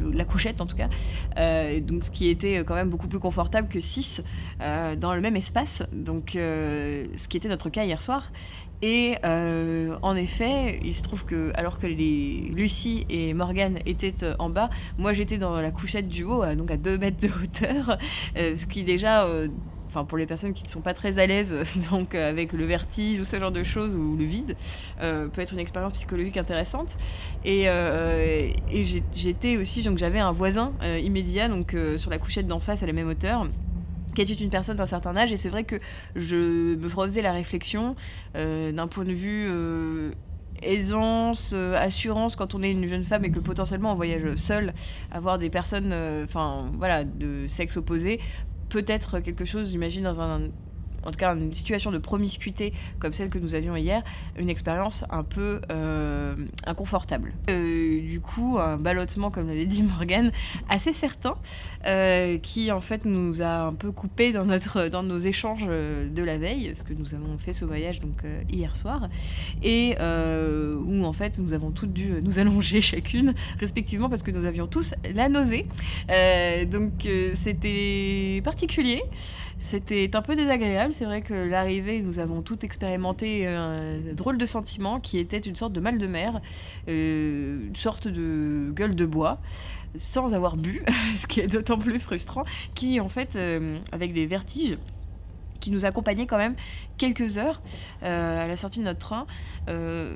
la 0.00 0.24
couchette 0.24 0.60
en 0.60 0.66
tout 0.66 0.76
cas, 0.76 0.88
Euh, 1.38 1.80
donc 1.80 2.04
ce 2.04 2.10
qui 2.10 2.28
était 2.28 2.64
quand 2.66 2.74
même 2.74 2.88
beaucoup 2.88 3.08
plus 3.08 3.18
confortable 3.18 3.68
que 3.68 3.80
6 3.80 4.22
dans 4.98 5.14
le 5.14 5.20
même 5.20 5.36
espace, 5.36 5.82
donc 5.92 6.36
euh, 6.36 7.06
ce 7.16 7.28
qui 7.28 7.36
était 7.36 7.48
notre 7.48 7.70
cas 7.70 7.84
hier 7.84 8.00
soir. 8.00 8.30
Et 8.82 9.16
euh, 9.24 9.96
en 10.02 10.14
effet, 10.16 10.80
il 10.84 10.94
se 10.94 11.02
trouve 11.02 11.24
que 11.24 11.50
alors 11.54 11.78
que 11.78 11.86
les 11.86 12.50
Lucie 12.52 13.06
et 13.08 13.32
Morgane 13.32 13.78
étaient 13.86 14.22
euh, 14.22 14.34
en 14.38 14.50
bas, 14.50 14.68
moi 14.98 15.14
j'étais 15.14 15.38
dans 15.38 15.58
la 15.60 15.70
couchette 15.70 16.08
du 16.08 16.24
haut, 16.24 16.42
euh, 16.42 16.54
donc 16.54 16.70
à 16.70 16.76
2 16.76 16.98
mètres 16.98 17.20
de 17.22 17.28
hauteur, 17.28 17.98
euh, 18.36 18.54
ce 18.54 18.66
qui 18.66 18.84
déjà 18.84 19.24
euh, 19.24 19.48
enfin 19.96 20.04
pour 20.04 20.18
les 20.18 20.26
personnes 20.26 20.52
qui 20.52 20.64
ne 20.64 20.68
sont 20.68 20.82
pas 20.82 20.92
très 20.92 21.18
à 21.18 21.26
l'aise 21.26 21.54
donc 21.90 22.14
euh, 22.14 22.28
avec 22.28 22.52
le 22.52 22.64
vertige 22.66 23.18
ou 23.18 23.24
ce 23.24 23.38
genre 23.38 23.52
de 23.52 23.62
choses 23.62 23.96
ou 23.96 24.16
le 24.16 24.24
vide 24.24 24.56
euh, 25.00 25.28
peut 25.28 25.40
être 25.40 25.54
une 25.54 25.58
expérience 25.58 25.94
psychologique 25.94 26.36
intéressante. 26.36 26.98
Et, 27.44 27.68
euh, 27.68 28.50
j'étais 29.14 29.56
aussi 29.56 29.82
donc 29.82 29.98
j'avais 29.98 30.18
un 30.18 30.32
voisin 30.32 30.72
euh, 30.82 30.98
immédiat 30.98 31.48
donc 31.48 31.74
euh, 31.74 31.96
sur 31.96 32.10
la 32.10 32.18
couchette 32.18 32.46
d'en 32.46 32.60
face 32.60 32.82
à 32.82 32.86
la 32.86 32.92
même 32.92 33.08
hauteur 33.08 33.48
qui 34.14 34.22
était 34.22 34.32
une 34.32 34.50
personne 34.50 34.78
d'un 34.78 34.86
certain 34.86 35.14
âge. 35.16 35.30
Et 35.30 35.36
c'est 35.36 35.50
vrai 35.50 35.64
que 35.64 35.76
je 36.14 36.74
me 36.74 36.88
faisais 36.88 37.20
la 37.22 37.32
réflexion 37.32 37.96
euh, 38.34 38.72
d'un 38.72 38.86
point 38.86 39.04
de 39.04 39.12
vue 39.12 39.46
euh, 39.48 40.12
aisance, 40.62 41.52
euh, 41.54 41.76
assurance 41.76 42.36
quand 42.36 42.54
on 42.54 42.62
est 42.62 42.70
une 42.70 42.86
jeune 42.88 43.04
femme 43.04 43.24
et 43.24 43.30
que 43.30 43.38
potentiellement 43.38 43.92
on 43.92 43.94
voyage 43.94 44.36
seul, 44.36 44.72
avoir 45.10 45.38
des 45.38 45.50
personnes, 45.50 45.92
euh, 45.92 46.24
enfin 46.24 46.70
voilà, 46.78 47.04
de 47.04 47.46
sexe 47.46 47.76
opposé, 47.76 48.20
peut 48.68 48.84
être 48.86 49.20
quelque 49.20 49.44
chose, 49.44 49.70
j'imagine, 49.70 50.04
dans 50.04 50.20
un 50.20 50.50
en 51.06 51.12
tout 51.12 51.18
cas 51.18 51.34
une 51.34 51.54
situation 51.54 51.90
de 51.90 51.98
promiscuité 51.98 52.72
comme 52.98 53.12
celle 53.12 53.30
que 53.30 53.38
nous 53.38 53.54
avions 53.54 53.76
hier, 53.76 54.02
une 54.36 54.50
expérience 54.50 55.04
un 55.10 55.22
peu 55.22 55.60
euh, 55.70 56.34
inconfortable. 56.66 57.32
Euh, 57.48 57.85
du 58.06 58.20
coup, 58.20 58.58
un 58.58 58.76
ballottement, 58.76 59.30
comme 59.30 59.48
l'avait 59.48 59.66
dit 59.66 59.82
Morgane, 59.96 60.32
assez 60.68 60.92
certain, 60.92 61.36
euh, 61.84 62.38
qui 62.38 62.72
en 62.72 62.80
fait 62.80 63.04
nous 63.04 63.42
a 63.42 63.66
un 63.66 63.72
peu 63.72 63.92
coupé 63.92 64.32
dans, 64.32 64.44
notre, 64.44 64.88
dans 64.88 65.02
nos 65.02 65.18
échanges 65.18 65.66
euh, 65.68 66.08
de 66.08 66.22
la 66.22 66.38
veille, 66.38 66.68
parce 66.68 66.82
que 66.82 66.94
nous 66.94 67.14
avons 67.14 67.36
fait 67.38 67.52
ce 67.52 67.64
voyage 67.64 68.00
donc 68.00 68.24
euh, 68.24 68.42
hier 68.50 68.76
soir, 68.76 69.08
et 69.62 69.96
où 69.98 71.04
en 71.04 71.12
fait 71.12 71.38
nous 71.38 71.52
avons 71.52 71.70
toutes 71.70 71.92
dû 71.92 72.12
nous 72.22 72.38
allonger 72.38 72.80
chacune, 72.92 73.34
respectivement, 73.58 74.08
parce 74.08 74.22
que 74.22 74.30
nous 74.30 74.44
avions 74.44 74.66
tous 74.66 74.94
la 75.14 75.28
nausée. 75.28 75.66
Donc 76.70 77.06
c'était 77.34 78.40
particulier. 78.44 79.02
C'était 79.58 80.10
un 80.14 80.22
peu 80.22 80.36
désagréable. 80.36 80.94
C'est 80.94 81.06
vrai 81.06 81.22
que 81.22 81.34
l'arrivée, 81.34 82.00
nous 82.00 82.18
avons 82.18 82.42
toutes 82.42 82.62
expérimenté 82.62 83.46
un 83.46 83.98
drôle 84.12 84.38
de 84.38 84.46
sentiment 84.46 85.00
qui 85.00 85.18
était 85.18 85.38
une 85.38 85.56
sorte 85.56 85.72
de 85.72 85.80
mal 85.80 85.98
de 85.98 86.06
mer, 86.06 86.40
euh, 86.88 87.66
une 87.66 87.76
sorte 87.76 88.06
de 88.06 88.70
gueule 88.74 88.94
de 88.94 89.06
bois, 89.06 89.40
sans 89.98 90.34
avoir 90.34 90.56
bu, 90.56 90.84
ce 91.16 91.26
qui 91.26 91.40
est 91.40 91.46
d'autant 91.46 91.78
plus 91.78 92.00
frustrant, 92.00 92.44
qui 92.74 93.00
en 93.00 93.08
fait, 93.08 93.34
euh, 93.36 93.78
avec 93.92 94.12
des 94.12 94.26
vertiges, 94.26 94.78
qui 95.60 95.70
nous 95.70 95.84
accompagnait 95.84 96.26
quand 96.26 96.38
même 96.38 96.54
quelques 96.98 97.38
heures 97.38 97.62
euh, 98.02 98.44
à 98.44 98.46
la 98.46 98.56
sortie 98.56 98.80
de 98.80 98.84
notre 98.84 98.98
train. 98.98 99.26
Euh, 99.68 100.14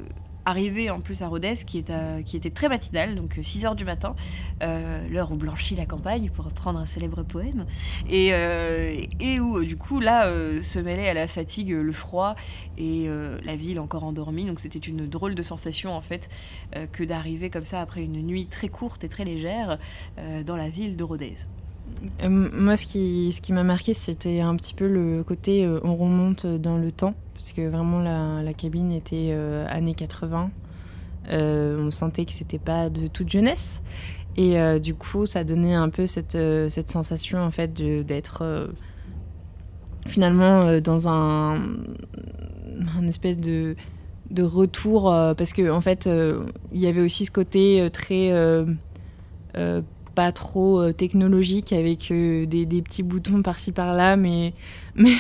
Arrivé 0.51 0.91
en 0.91 0.99
plus 0.99 1.23
à 1.23 1.29
Rodez, 1.29 1.59
qui, 1.65 1.79
était 1.79 2.51
très 2.51 2.69
matinal, 2.69 3.15
donc 3.15 3.39
6 3.41 3.67
heures 3.67 3.77
du 3.77 3.85
matin, 3.85 4.17
euh, 4.65 5.07
l'heure 5.09 5.31
où 5.31 5.37
blanchit 5.37 5.77
la 5.77 5.87
campagne, 5.87 6.29
pour 6.29 6.45
reprendre 6.45 6.81
un 6.81 6.87
célèbre 6.87 7.23
poème, 7.23 7.67
et, 8.09 8.35
euh, 8.35 8.97
et 9.21 9.39
où 9.39 9.59
euh, 9.59 9.65
du 9.65 9.77
coup 9.77 10.01
là 10.01 10.27
euh, 10.27 10.61
se 10.61 10.81
mêlait 10.81 11.09
à 11.09 11.15
la 11.15 11.29
fatigue 11.29 11.73
euh, 11.73 11.83
le 11.83 11.93
froid 11.93 12.35
et 12.79 13.05
euh, 13.07 13.39
la 13.45 13.55
ville 13.55 13.79
encore 13.79 14.03
endormie. 14.03 14.45
Donc 14.45 14.59
c'était 14.59 14.81
une 14.81 15.07
drôle 15.07 15.37
de 15.37 15.43
sensation 15.43 15.95
en 15.95 16.01
fait 16.01 16.29
euh, 16.75 16.87
que 16.91 17.05
d'arriver 17.05 17.49
comme 17.49 17.65
ça 17.65 17.81
après 17.81 18.03
une 18.03 18.21
nuit 18.21 18.47
très 18.47 18.69
courte 18.69 19.05
et 19.05 19.09
très 19.09 19.25
légère 19.25 19.79
euh, 20.19 20.43
dans 20.43 20.57
la 20.57 20.69
ville 20.69 20.97
de 20.97 21.05
Rodez. 21.05 21.37
Euh, 22.23 22.29
moi, 22.29 22.77
ce 22.77 22.87
qui, 22.87 23.53
m'a 23.53 23.63
marqué, 23.63 23.95
c'était 23.95 24.41
un 24.41 24.57
petit 24.57 24.75
peu 24.75 24.89
le 24.89 25.25
côté 25.25 25.65
euh, 25.65 25.81
on 25.85 25.97
remonte 25.97 26.47
dans 26.47 26.77
le 26.77 26.93
temps, 26.93 27.15
parce 27.41 27.53
que 27.53 27.67
vraiment 27.67 28.01
la, 28.01 28.53
cabine 28.53 28.93
était 28.93 29.31
euh, 29.31 29.65
années 29.71 29.95
80. 29.95 30.51
Euh, 31.31 31.87
on 31.87 31.91
sentait 31.91 32.27
que 32.27 32.33
c'était 32.33 32.59
pas 32.59 32.91
de 32.91 33.07
toute 33.07 33.31
jeunesse. 33.31 33.83
Et 34.37 34.61
euh, 34.61 34.79
du 34.79 34.95
coup, 34.95 35.25
ça 35.25 35.43
donnait 35.43 35.73
un 35.73 35.89
peu 35.89 36.07
cette, 36.07 36.37
sensation 36.91 37.41
en 37.41 37.51
fait 37.51 37.73
d'être 37.73 38.69
finalement 40.07 40.81
dans 40.81 41.09
un, 41.09 41.55
un 42.99 43.07
espèce 43.09 43.39
de, 43.39 43.75
de 44.31 44.43
retour 44.43 45.05
parce 45.39 45.55
que 45.55 45.71
en 45.71 45.81
fait 45.81 46.11
il 46.73 46.79
y 46.79 46.87
avait 46.87 47.01
aussi 47.01 47.25
ce 47.25 47.31
côté 47.31 47.89
très 47.91 48.31
pas 50.21 50.33
trop 50.33 50.83
euh, 50.83 50.93
technologique 50.93 51.73
avec 51.73 52.11
euh, 52.11 52.45
des, 52.45 52.67
petits 52.83 53.03
boutons 53.03 53.41
par-ci 53.41 53.73
par-là 53.73 54.17
mais 54.17 54.53
mais 54.95 55.15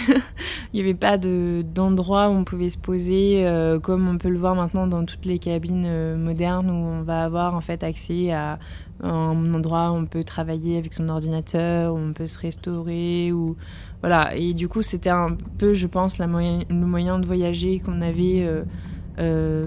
il 0.73 0.75
n'y 0.75 0.81
avait 0.81 0.93
pas 0.93 1.17
de 1.17 1.65
d'endroit 1.75 2.29
où 2.29 2.33
on 2.33 2.45
pouvait 2.45 2.69
se 2.69 2.77
poser 2.77 3.47
euh, 3.47 3.79
comme 3.79 4.07
on 4.07 4.19
peut 4.19 4.29
le 4.29 4.39
voir 4.39 4.55
maintenant 4.55 4.87
dans 4.87 5.07
toutes 5.07 5.25
les 5.25 5.39
cabines 5.39 6.17
modernes 6.17 6.69
où 6.69 6.75
on 6.75 7.01
va 7.01 7.25
avoir 7.25 7.55
en 7.55 7.63
fait 7.63 7.83
accès 7.83 8.31
à 8.31 8.59
un 9.03 9.55
endroit 9.55 9.91
où 9.91 9.95
on 9.95 10.05
peut 10.05 10.23
travailler 10.23 10.77
avec 10.77 10.93
son 10.93 11.09
ordinateur 11.09 11.95
où 11.95 11.97
on 11.97 12.13
peut 12.13 12.27
se 12.27 12.39
restaurer 12.39 13.33
ou 13.33 13.57
voilà. 14.03 14.37
Et 14.37 14.53
du 14.53 14.69
coup 14.69 14.83
c'était 14.83 15.09
un 15.09 15.35
peu 15.57 15.73
je 15.73 15.87
pense 15.87 16.19
la 16.19 16.27
le 16.27 16.87
moyen 16.87 17.19
de 17.19 17.27
voyager 17.27 17.79
qu'on 17.79 18.03
avait 18.03 18.47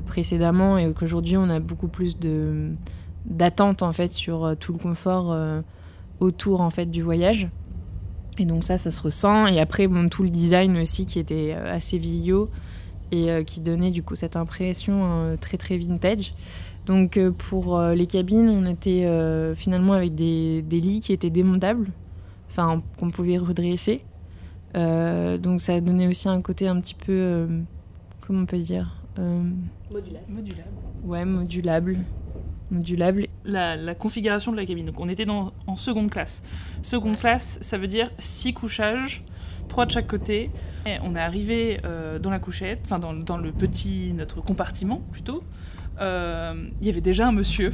précédemment 0.05 0.77
et 0.77 0.93
qu'aujourd'hui 0.93 1.37
on 1.37 1.49
a 1.49 1.59
beaucoup 1.59 1.87
plus 1.87 2.19
de 2.19 2.75
d'attente 3.25 3.81
en 3.81 3.93
fait 3.93 4.11
sur 4.11 4.45
euh, 4.45 4.55
tout 4.55 4.73
le 4.73 4.79
confort 4.79 5.31
euh, 5.31 5.61
autour 6.19 6.61
en 6.61 6.69
fait 6.69 6.85
du 6.85 7.01
voyage. 7.01 7.49
Et 8.39 8.45
donc 8.45 8.63
ça 8.63 8.77
ça 8.77 8.91
se 8.91 9.01
ressent. 9.01 9.47
Et 9.47 9.59
après 9.59 9.87
bon 9.87 10.09
tout 10.09 10.23
le 10.23 10.29
design 10.29 10.77
aussi 10.77 11.05
qui 11.05 11.19
était 11.19 11.53
euh, 11.55 11.75
assez 11.75 11.97
vieillot 11.97 12.49
et 13.11 13.29
euh, 13.29 13.43
qui 13.43 13.59
donnait 13.59 13.91
du 13.91 14.01
coup 14.03 14.15
cette 14.15 14.35
impression 14.35 14.99
euh, 15.03 15.35
très 15.37 15.57
très 15.57 15.77
vintage. 15.77 16.33
Donc 16.85 17.15
euh, 17.17 17.31
pour 17.31 17.77
euh, 17.77 17.93
les 17.93 18.07
cabines 18.07 18.49
on 18.49 18.65
était 18.65 19.05
euh, 19.05 19.55
finalement 19.55 19.93
avec 19.93 20.15
des, 20.15 20.61
des 20.63 20.81
lits 20.81 20.99
qui 20.99 21.13
étaient 21.13 21.29
démontables 21.29 21.89
enfin 22.49 22.81
qu'on 22.97 23.09
pouvait 23.09 23.37
redresser. 23.37 24.03
Euh, 24.75 25.37
donc 25.37 25.61
ça 25.61 25.79
donnait 25.79 26.07
aussi 26.07 26.27
un 26.27 26.41
côté 26.41 26.67
un 26.67 26.81
petit 26.81 26.95
peu 26.95 27.11
euh, 27.11 27.47
comment 28.21 28.41
on 28.41 28.45
peut 28.47 28.57
dire 28.57 28.97
euh, 29.19 29.43
Modulable. 29.91 30.25
Modulable. 30.29 30.69
ouais 31.05 31.25
modulable 31.25 31.99
modulable 32.73 33.27
La, 33.45 33.75
la 33.75 33.95
configuration 33.95 34.51
de 34.51 34.57
la 34.57 34.65
cabine. 34.65 34.87
Donc 34.87 34.99
on 34.99 35.09
était 35.09 35.25
dans, 35.25 35.53
en 35.67 35.75
seconde 35.75 36.09
classe. 36.09 36.43
Seconde 36.81 37.17
classe, 37.17 37.57
ça 37.61 37.77
veut 37.77 37.87
dire 37.87 38.11
six 38.17 38.53
couchages, 38.53 39.23
trois 39.69 39.85
de 39.85 39.91
chaque 39.91 40.07
côté. 40.07 40.51
Et 40.85 40.97
on 41.01 41.15
est 41.15 41.19
arrivé 41.19 41.79
euh, 41.85 42.19
dans 42.19 42.29
la 42.29 42.39
couchette, 42.39 42.81
enfin 42.83 42.99
dans, 42.99 43.13
dans 43.13 43.37
le 43.37 43.51
petit, 43.53 44.13
notre 44.13 44.41
compartiment 44.41 45.01
plutôt. 45.11 45.43
Euh, 46.01 46.67
Il 46.81 46.87
y 46.87 46.89
avait 46.89 47.01
déjà 47.01 47.27
un 47.27 47.31
monsieur 47.31 47.73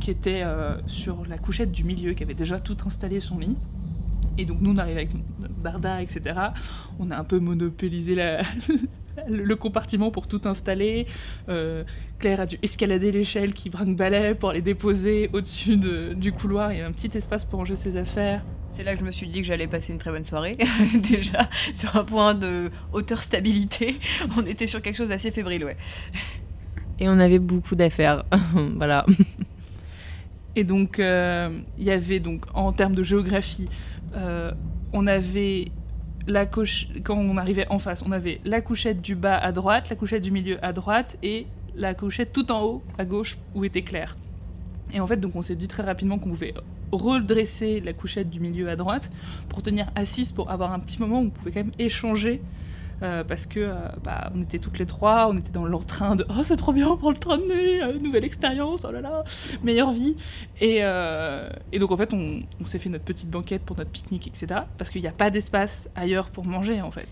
qui 0.00 0.10
était 0.10 0.42
euh, 0.44 0.76
sur 0.86 1.26
la 1.26 1.38
couchette 1.38 1.72
du 1.72 1.84
milieu, 1.84 2.14
qui 2.14 2.22
avait 2.22 2.34
déjà 2.34 2.60
tout 2.60 2.76
installé 2.86 3.20
son 3.20 3.38
lit. 3.38 3.56
Et 4.38 4.44
donc 4.44 4.60
nous 4.60 4.72
on 4.72 4.78
arrive 4.78 4.96
avec 4.96 5.10
barda, 5.62 6.00
etc. 6.00 6.20
On 7.00 7.10
a 7.10 7.18
un 7.18 7.24
peu 7.24 7.40
monopolisé 7.40 8.14
la, 8.14 8.42
le 9.28 9.56
compartiment 9.56 10.10
pour 10.10 10.26
tout 10.26 10.40
installer. 10.44 11.06
Euh, 11.48 11.84
Claire 12.18 12.40
a 12.40 12.46
dû 12.46 12.58
escalader 12.62 13.10
l'échelle 13.12 13.52
qui 13.52 13.70
brinque-ballait 13.70 14.34
pour 14.34 14.52
les 14.52 14.60
déposer 14.60 15.30
au-dessus 15.32 15.76
de- 15.76 16.14
du 16.14 16.32
couloir. 16.32 16.72
Il 16.72 16.78
y 16.78 16.82
a 16.82 16.86
un 16.86 16.92
petit 16.92 17.10
espace 17.16 17.44
pour 17.44 17.58
ranger 17.60 17.76
ses 17.76 17.96
affaires. 17.96 18.42
C'est 18.70 18.82
là 18.84 18.94
que 18.94 19.00
je 19.00 19.04
me 19.04 19.10
suis 19.12 19.26
dit 19.26 19.40
que 19.40 19.46
j'allais 19.46 19.66
passer 19.66 19.92
une 19.92 19.98
très 19.98 20.10
bonne 20.10 20.24
soirée. 20.24 20.56
Déjà, 20.94 21.48
sur 21.72 21.96
un 21.96 22.04
point 22.04 22.34
de 22.34 22.70
hauteur 22.92 23.22
stabilité, 23.22 23.96
on 24.36 24.44
était 24.46 24.66
sur 24.66 24.82
quelque 24.82 24.96
chose 24.96 25.08
d'assez 25.08 25.30
fébrile, 25.30 25.64
ouais. 25.64 25.76
et 27.00 27.08
on 27.08 27.18
avait 27.18 27.38
beaucoup 27.38 27.74
d'affaires 27.76 28.24
voilà 28.76 29.04
Et 30.56 30.64
donc, 30.64 30.98
euh, 30.98 31.50
il 31.78 31.84
y 31.84 31.90
avait 31.90 32.18
donc 32.20 32.44
en 32.54 32.72
termes 32.72 32.94
de 32.94 33.02
géographie, 33.04 33.68
euh, 34.16 34.50
on 34.92 35.06
avait 35.06 35.68
la 36.28 36.46
quand 36.46 37.16
on 37.16 37.36
arrivait 37.36 37.66
en 37.70 37.78
face, 37.78 38.04
on 38.06 38.12
avait 38.12 38.40
la 38.44 38.60
couchette 38.60 39.00
du 39.00 39.14
bas 39.14 39.36
à 39.36 39.50
droite, 39.50 39.88
la 39.88 39.96
couchette 39.96 40.22
du 40.22 40.30
milieu 40.30 40.64
à 40.64 40.72
droite 40.72 41.16
et 41.22 41.46
la 41.74 41.94
couchette 41.94 42.32
tout 42.32 42.52
en 42.52 42.62
haut 42.62 42.82
à 42.98 43.04
gauche 43.04 43.38
où 43.54 43.64
était 43.64 43.82
Claire. 43.82 44.16
Et 44.92 45.00
en 45.00 45.06
fait, 45.06 45.16
donc 45.16 45.34
on 45.34 45.42
s'est 45.42 45.56
dit 45.56 45.68
très 45.68 45.82
rapidement 45.82 46.18
qu'on 46.18 46.30
pouvait 46.30 46.54
redresser 46.92 47.80
la 47.80 47.92
couchette 47.92 48.30
du 48.30 48.40
milieu 48.40 48.68
à 48.68 48.76
droite 48.76 49.10
pour 49.48 49.62
tenir 49.62 49.90
assise, 49.94 50.32
pour 50.32 50.50
avoir 50.50 50.72
un 50.72 50.78
petit 50.78 51.00
moment 51.00 51.20
où 51.20 51.26
on 51.26 51.30
pouvait 51.30 51.50
quand 51.50 51.60
même 51.60 51.72
échanger. 51.78 52.42
Euh, 53.02 53.24
parce 53.24 53.46
que 53.46 53.60
euh, 53.60 53.74
bah, 54.02 54.30
on 54.34 54.42
était 54.42 54.58
toutes 54.58 54.78
les 54.78 54.86
trois, 54.86 55.28
on 55.28 55.36
était 55.36 55.52
dans 55.52 55.64
l'entrain 55.64 56.16
de 56.16 56.26
oh 56.28 56.42
c'est 56.42 56.56
trop 56.56 56.72
bien, 56.72 56.88
on 56.88 56.96
prend 56.96 57.10
le 57.10 57.16
train 57.16 57.38
de 57.38 57.44
nuit, 57.44 57.80
euh, 57.80 57.98
nouvelle 57.98 58.24
expérience, 58.24 58.84
oh 58.86 58.90
là 58.90 59.00
là, 59.00 59.24
meilleure 59.62 59.92
vie. 59.92 60.16
Et, 60.60 60.78
euh, 60.82 61.48
et 61.72 61.78
donc 61.78 61.92
en 61.92 61.96
fait 61.96 62.12
on, 62.12 62.40
on 62.60 62.66
s'est 62.66 62.78
fait 62.78 62.88
notre 62.88 63.04
petite 63.04 63.30
banquette 63.30 63.62
pour 63.62 63.76
notre 63.76 63.90
pique-nique, 63.90 64.26
etc. 64.26 64.62
Parce 64.76 64.90
qu'il 64.90 65.02
n'y 65.02 65.08
a 65.08 65.12
pas 65.12 65.30
d'espace 65.30 65.88
ailleurs 65.94 66.30
pour 66.30 66.44
manger 66.44 66.80
en 66.80 66.90
fait. 66.90 67.08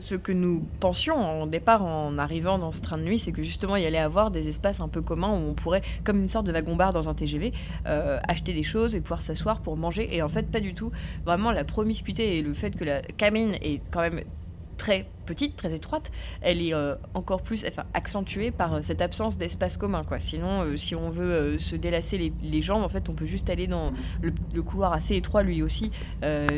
Ce, 0.00 0.14
que 0.14 0.32
nous 0.32 0.66
pensions 0.80 1.16
en 1.16 1.46
départ 1.46 1.82
en 1.82 2.18
arrivant 2.18 2.58
dans 2.58 2.72
ce 2.72 2.82
train 2.82 2.98
de 2.98 3.04
nuit, 3.04 3.18
c'est 3.18 3.32
que 3.32 3.42
justement 3.42 3.76
il 3.76 3.84
y 3.84 3.86
allait 3.86 3.96
avoir 3.96 4.30
des 4.30 4.48
espaces 4.48 4.80
un 4.80 4.88
peu 4.88 5.00
communs 5.00 5.30
où 5.30 5.50
on 5.50 5.54
pourrait, 5.54 5.80
comme 6.04 6.20
une 6.20 6.28
sorte 6.28 6.46
de 6.46 6.52
wagon-bar 6.52 6.92
dans 6.92 7.08
un 7.08 7.14
TGV, 7.14 7.54
acheter 7.86 8.52
des 8.52 8.64
choses 8.64 8.94
et 8.94 9.00
pouvoir 9.00 9.22
s'asseoir 9.22 9.60
pour 9.60 9.78
manger. 9.78 10.14
Et 10.14 10.20
en 10.20 10.28
fait, 10.28 10.50
pas 10.50 10.60
du 10.60 10.74
tout. 10.74 10.92
Vraiment, 11.24 11.52
la 11.52 11.64
promiscuité 11.64 12.36
et 12.36 12.42
le 12.42 12.52
fait 12.52 12.76
que 12.76 12.84
la 12.84 13.00
cabine 13.00 13.54
est 13.62 13.80
quand 13.90 14.02
même 14.02 14.20
très 14.76 15.06
petite, 15.26 15.56
très 15.56 15.74
étroite, 15.74 16.10
elle 16.40 16.62
est 16.62 16.74
euh, 16.74 16.94
encore 17.14 17.42
plus 17.42 17.66
accentuée 17.94 18.50
par 18.50 18.74
euh, 18.74 18.80
cette 18.82 19.02
absence 19.02 19.36
d'espace 19.36 19.76
commun. 19.76 20.04
Quoi. 20.04 20.18
Sinon, 20.18 20.62
euh, 20.62 20.76
si 20.76 20.94
on 20.94 21.10
veut 21.10 21.58
se 21.58 21.76
délasser 21.76 22.32
les, 22.42 22.62
jambes, 22.62 22.82
en 22.82 22.88
fait, 22.88 23.08
on 23.08 23.14
peut 23.14 23.26
juste 23.26 23.50
aller 23.50 23.66
dans 23.66 23.92
le, 24.22 24.62
couloir 24.62 24.92
assez 24.92 25.16
étroit, 25.16 25.42
lui 25.42 25.62
aussi, 25.62 25.90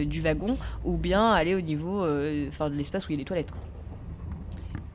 du 0.07 0.21
wagon, 0.21 0.57
ou 0.85 0.97
bien 0.97 1.33
aller 1.33 1.55
au 1.55 1.61
niveau 1.61 2.07
de 2.07 2.75
l'espace 2.75 3.09
où 3.09 3.13
il 3.13 3.15
y 3.15 3.17
a 3.17 3.19
les 3.19 3.25
toilettes. 3.25 3.53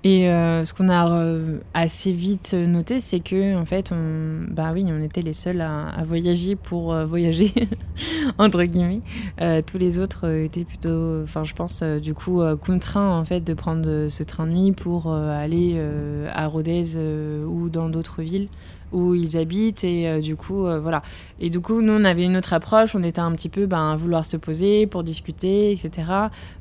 Et 0.05 0.27
euh, 0.27 0.65
ce 0.65 0.73
qu'on 0.73 0.89
a 0.89 1.09
euh, 1.09 1.59
assez 1.73 2.11
vite 2.11 2.53
noté, 2.53 2.99
c'est 2.99 3.21
que 3.21 3.55
en 3.55 3.63
fait, 3.63 3.93
on, 3.93 4.43
bah 4.49 4.71
oui, 4.73 4.85
on 4.87 5.01
était 5.01 5.21
les 5.21 5.31
seuls 5.31 5.61
à, 5.61 6.03
voyager 6.05 6.57
pour 6.57 6.93
euh, 6.93 7.05
voyager 7.05 7.53
entre 8.37 8.63
guillemets. 8.65 8.99
Euh, 9.39 9.61
tous 9.65 9.77
les 9.77 9.99
autres 9.99 10.27
euh, 10.27 10.43
étaient 10.43 10.65
plutôt, 10.65 11.21
enfin, 11.23 11.45
je 11.45 11.53
pense, 11.53 11.81
euh, 11.83 11.99
du 11.99 12.13
coup, 12.13 12.41
euh, 12.41 12.57
contraints 12.57 13.17
en 13.17 13.23
fait 13.23 13.39
de 13.39 13.53
prendre 13.53 13.87
euh, 13.87 14.09
ce 14.09 14.23
train 14.23 14.45
de 14.45 14.51
nuit 14.51 14.71
pour 14.73 15.07
euh, 15.07 15.33
aller 15.37 15.75
euh, 15.75 16.27
à 16.33 16.47
Rodez 16.47 16.97
euh, 16.97 17.45
ou 17.45 17.69
dans 17.69 17.87
d'autres 17.87 18.21
villes 18.21 18.49
où 18.93 19.15
ils 19.15 19.35
habitent 19.37 19.83
et 19.83 20.07
euh, 20.07 20.21
du 20.21 20.35
coup 20.35 20.65
euh, 20.65 20.79
voilà. 20.79 21.03
Et 21.39 21.49
du 21.49 21.59
coup 21.59 21.81
nous 21.81 21.93
on 21.93 22.03
avait 22.05 22.23
une 22.23 22.37
autre 22.37 22.53
approche. 22.53 22.95
On 22.95 23.03
était 23.03 23.19
un 23.19 23.31
petit 23.33 23.49
peu 23.49 23.65
ben, 23.65 23.95
vouloir 23.95 24.25
se 24.25 24.37
poser 24.37 24.87
pour 24.87 25.03
discuter 25.03 25.71
etc 25.71 25.91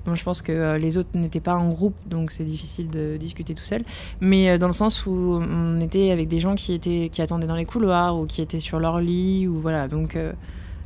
bon 0.05 0.15
je 0.15 0.25
pense 0.25 0.43
que 0.43 0.51
euh, 0.51 0.79
les 0.79 0.97
autres 0.97 1.11
n'étaient 1.15 1.41
pas 1.41 1.55
en 1.55 1.69
groupe 1.71 1.95
donc 2.07 2.33
c'est 2.33 2.45
difficile 2.45 2.91
de 2.91 3.17
discuter 3.19 3.55
tout 3.55 3.65
seul. 3.65 3.85
Mais 4.21 4.59
dans 4.59 4.67
le 4.67 4.73
sens 4.73 5.07
où 5.07 5.11
on 5.11 5.81
était 5.81 6.11
avec 6.11 6.29
des 6.29 6.41
gens 6.41 6.55
qui 6.55 6.73
étaient 6.73 7.11
qui 7.13 7.23
attendaient 7.23 7.47
dans 7.47 7.55
les 7.55 7.67
couloirs 7.67 8.19
ou 8.19 8.27
qui 8.27 8.41
étaient 8.41 8.61
sur 8.61 8.81
leur 8.81 9.01
lit 9.01 9.47
ou 9.47 9.61
voilà. 9.61 9.89
Donc 9.89 10.17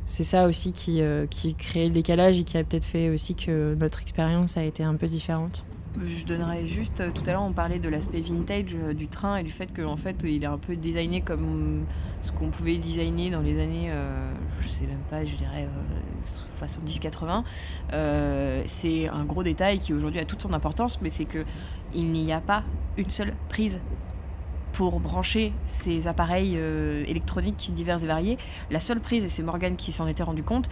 c'est 0.05 0.23
ça 0.23 0.47
aussi 0.47 0.71
qui, 0.71 1.01
qui 1.29 1.55
créait 1.55 1.85
le 1.85 1.91
décalage 1.91 2.39
et 2.39 2.43
qui 2.43 2.57
a 2.57 2.63
peut-être 2.63 2.85
fait 2.85 3.09
aussi 3.09 3.35
que 3.35 3.75
notre 3.75 4.01
expérience 4.01 4.57
a 4.57 4.63
été 4.63 4.83
un 4.83 4.95
peu 4.95 5.07
différente. 5.07 5.65
Je 6.05 6.25
donnerais 6.25 6.67
juste, 6.67 7.01
euh, 7.01 7.11
tout 7.11 7.23
à 7.25 7.31
l'heure 7.31 7.41
on 7.41 7.53
parlait 7.53 7.79
de 7.79 7.89
l'aspect 7.89 8.21
vintage 8.21 8.75
euh, 8.75 8.93
du 8.93 9.07
train 9.07 9.37
et 9.37 9.43
du 9.43 9.51
fait 9.51 9.73
qu'en 9.73 9.97
fait 9.97 10.23
il 10.23 10.43
est 10.43 10.47
un 10.47 10.57
peu 10.57 10.75
designé 10.75 11.21
comme 11.21 11.85
ce 12.21 12.31
qu'on 12.31 12.49
pouvait 12.49 12.77
designer 12.77 13.29
dans 13.29 13.41
les 13.41 13.59
années, 13.59 13.87
euh, 13.89 14.31
je 14.61 14.67
sais 14.67 14.85
même 14.85 15.01
pas, 15.09 15.23
je 15.25 15.35
dirais 15.35 15.67
euh, 16.61 16.65
70-80. 16.65 17.43
Euh, 17.93 18.63
c'est 18.65 19.07
un 19.07 19.23
gros 19.23 19.43
détail 19.43 19.79
qui 19.79 19.93
aujourd'hui 19.93 20.19
a 20.19 20.25
toute 20.25 20.41
son 20.41 20.53
importance, 20.53 20.99
mais 21.01 21.09
c'est 21.09 21.25
que 21.25 21.45
il 21.93 22.11
n'y 22.11 22.33
a 22.33 22.41
pas 22.41 22.63
une 22.97 23.09
seule 23.09 23.33
prise 23.49 23.79
pour 24.73 24.99
brancher 24.99 25.53
ces 25.65 26.07
appareils 26.07 26.55
électroniques 27.07 27.71
divers 27.73 28.03
et 28.03 28.07
variés. 28.07 28.37
La 28.69 28.79
seule 28.79 28.99
prise, 28.99 29.23
et 29.23 29.29
c'est 29.29 29.41
Morgane 29.41 29.77
qui 29.77 29.91
s'en 29.91 30.05
était 30.05 30.23
rendu 30.23 30.43
compte, 30.43 30.69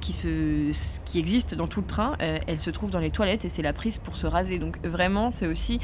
qui, 0.00 0.12
se, 0.12 0.72
qui 1.04 1.18
existe 1.18 1.54
dans 1.54 1.66
tout 1.66 1.80
le 1.80 1.86
train, 1.86 2.16
euh, 2.22 2.38
elle 2.46 2.60
se 2.60 2.70
trouve 2.70 2.90
dans 2.90 2.98
les 2.98 3.10
toilettes 3.10 3.44
et 3.44 3.48
c'est 3.48 3.62
la 3.62 3.72
prise 3.72 3.98
pour 3.98 4.16
se 4.16 4.26
raser. 4.26 4.58
Donc 4.58 4.78
vraiment, 4.84 5.30
c'est 5.30 5.46
aussi 5.46 5.80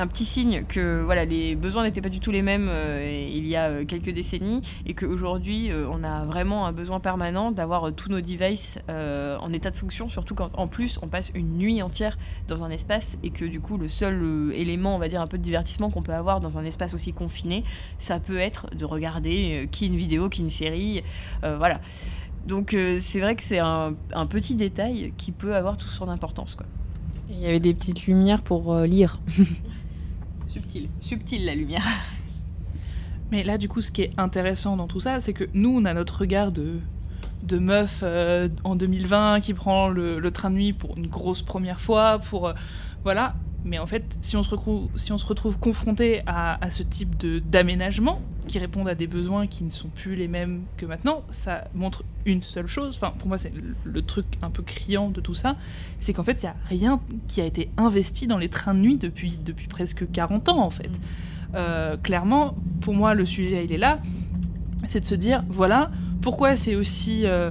un 0.00 0.06
petit 0.06 0.24
signe 0.24 0.64
que 0.68 1.02
voilà, 1.02 1.24
les 1.24 1.56
besoins 1.56 1.82
n'étaient 1.82 2.00
pas 2.00 2.08
du 2.08 2.20
tout 2.20 2.30
les 2.30 2.42
mêmes 2.42 2.68
euh, 2.70 3.28
il 3.32 3.44
y 3.48 3.56
a 3.56 3.68
euh, 3.68 3.84
quelques 3.84 4.10
décennies 4.10 4.60
et 4.86 4.94
qu'aujourd'hui, 4.94 5.72
euh, 5.72 5.88
on 5.90 6.04
a 6.04 6.22
vraiment 6.22 6.66
un 6.66 6.72
besoin 6.72 7.00
permanent 7.00 7.50
d'avoir 7.50 7.88
euh, 7.88 7.90
tous 7.90 8.08
nos 8.08 8.20
devices 8.20 8.78
euh, 8.88 9.36
en 9.38 9.52
état 9.52 9.72
de 9.72 9.76
fonction, 9.76 10.08
surtout 10.08 10.36
quand 10.36 10.50
en 10.56 10.68
plus 10.68 11.00
on 11.02 11.08
passe 11.08 11.32
une 11.34 11.58
nuit 11.58 11.82
entière 11.82 12.16
dans 12.46 12.62
un 12.62 12.70
espace 12.70 13.18
et 13.24 13.30
que 13.30 13.44
du 13.44 13.60
coup, 13.60 13.76
le 13.76 13.88
seul 13.88 14.20
euh, 14.22 14.52
élément, 14.54 14.94
on 14.94 14.98
va 14.98 15.08
dire, 15.08 15.20
un 15.20 15.26
peu 15.26 15.36
de 15.36 15.42
divertissement 15.42 15.90
qu'on 15.90 16.02
peut 16.02 16.14
avoir 16.14 16.40
dans 16.40 16.58
un 16.58 16.64
espace 16.64 16.94
aussi 16.94 17.12
confiné, 17.12 17.64
ça 17.98 18.20
peut 18.20 18.38
être 18.38 18.72
de 18.76 18.84
regarder 18.84 19.64
euh, 19.64 19.66
qui 19.66 19.86
une 19.86 19.96
vidéo, 19.96 20.28
qui 20.28 20.42
une 20.42 20.50
série. 20.50 21.02
euh, 21.42 21.56
voilà. 21.58 21.80
Donc 22.48 22.72
euh, 22.72 22.96
c'est 22.98 23.20
vrai 23.20 23.36
que 23.36 23.44
c'est 23.44 23.58
un, 23.58 23.94
un 24.14 24.26
petit 24.26 24.54
détail 24.54 25.12
qui 25.18 25.32
peut 25.32 25.54
avoir 25.54 25.76
toute 25.76 25.90
son 25.90 26.08
importance. 26.08 26.54
Quoi. 26.54 26.66
Il 27.30 27.38
y 27.38 27.46
avait 27.46 27.60
des 27.60 27.74
petites 27.74 28.06
lumières 28.06 28.42
pour 28.42 28.72
euh, 28.72 28.86
lire. 28.86 29.20
Subtil, 30.46 30.88
subtil 30.98 31.44
la 31.44 31.54
lumière. 31.54 31.86
Mais 33.30 33.44
là, 33.44 33.58
du 33.58 33.68
coup, 33.68 33.82
ce 33.82 33.90
qui 33.90 34.00
est 34.02 34.10
intéressant 34.18 34.76
dans 34.78 34.86
tout 34.86 35.00
ça, 35.00 35.20
c'est 35.20 35.34
que 35.34 35.44
nous, 35.52 35.68
on 35.68 35.84
a 35.84 35.92
notre 35.92 36.20
regard 36.20 36.50
de, 36.50 36.80
de 37.42 37.58
meuf 37.58 38.00
euh, 38.02 38.48
en 38.64 38.74
2020 38.74 39.40
qui 39.40 39.52
prend 39.52 39.88
le, 39.88 40.18
le 40.18 40.30
train 40.30 40.48
de 40.48 40.54
nuit 40.54 40.72
pour 40.72 40.96
une 40.96 41.06
grosse 41.06 41.42
première 41.42 41.82
fois, 41.82 42.18
pour... 42.18 42.48
euh, 42.48 42.54
voilà. 43.04 43.34
Mais 43.64 43.78
en 43.78 43.86
fait, 43.86 44.18
si 44.20 44.36
on 44.36 44.42
se 44.42 44.50
retrouve, 44.50 44.88
si 44.96 45.12
on 45.12 45.18
se 45.18 45.26
retrouve 45.26 45.58
confronté 45.58 46.20
à, 46.26 46.62
à 46.64 46.70
ce 46.70 46.82
type 46.82 47.16
de- 47.18 47.38
d'aménagement 47.40 48.20
qui 48.46 48.58
répondent 48.58 48.88
à 48.88 48.94
des 48.94 49.06
besoins 49.06 49.46
qui 49.46 49.62
ne 49.64 49.70
sont 49.70 49.88
plus 49.88 50.14
les 50.14 50.26
mêmes 50.26 50.62
que 50.76 50.86
maintenant, 50.86 51.22
ça 51.30 51.64
montre 51.74 52.02
une 52.24 52.42
seule 52.42 52.66
chose. 52.66 52.96
Enfin, 52.96 53.12
pour 53.18 53.28
moi, 53.28 53.36
c'est 53.36 53.52
le, 53.84 54.02
truc 54.02 54.26
un 54.42 54.50
peu 54.50 54.62
criant 54.62 55.10
de 55.10 55.20
tout 55.20 55.34
ça, 55.34 55.56
c'est 56.00 56.12
qu'en 56.14 56.22
fait, 56.24 56.42
il 56.42 56.46
n'y 56.46 56.50
a 56.50 56.56
rien 56.68 57.00
qui 57.26 57.40
a 57.40 57.44
été 57.44 57.68
investi 57.76 58.26
dans 58.26 58.38
les 58.38 58.48
trains 58.48 58.74
de 58.74 58.80
nuit 58.80 58.96
depuis, 58.96 59.38
depuis 59.44 59.66
presque 59.66 60.10
40 60.10 60.48
ans, 60.48 60.60
en 60.60 60.70
fait. 60.70 60.90
Euh, 61.54 61.96
clairement, 61.96 62.56
pour 62.80 62.94
moi, 62.94 63.14
le 63.14 63.26
sujet, 63.26 63.64
il 63.64 63.72
est 63.72 63.78
là. 63.78 64.00
C'est 64.86 65.00
de 65.00 65.04
se 65.06 65.14
dire, 65.14 65.44
voilà, 65.48 65.90
pourquoi 66.22 66.56
c'est 66.56 66.74
aussi 66.74 67.26
euh, 67.26 67.50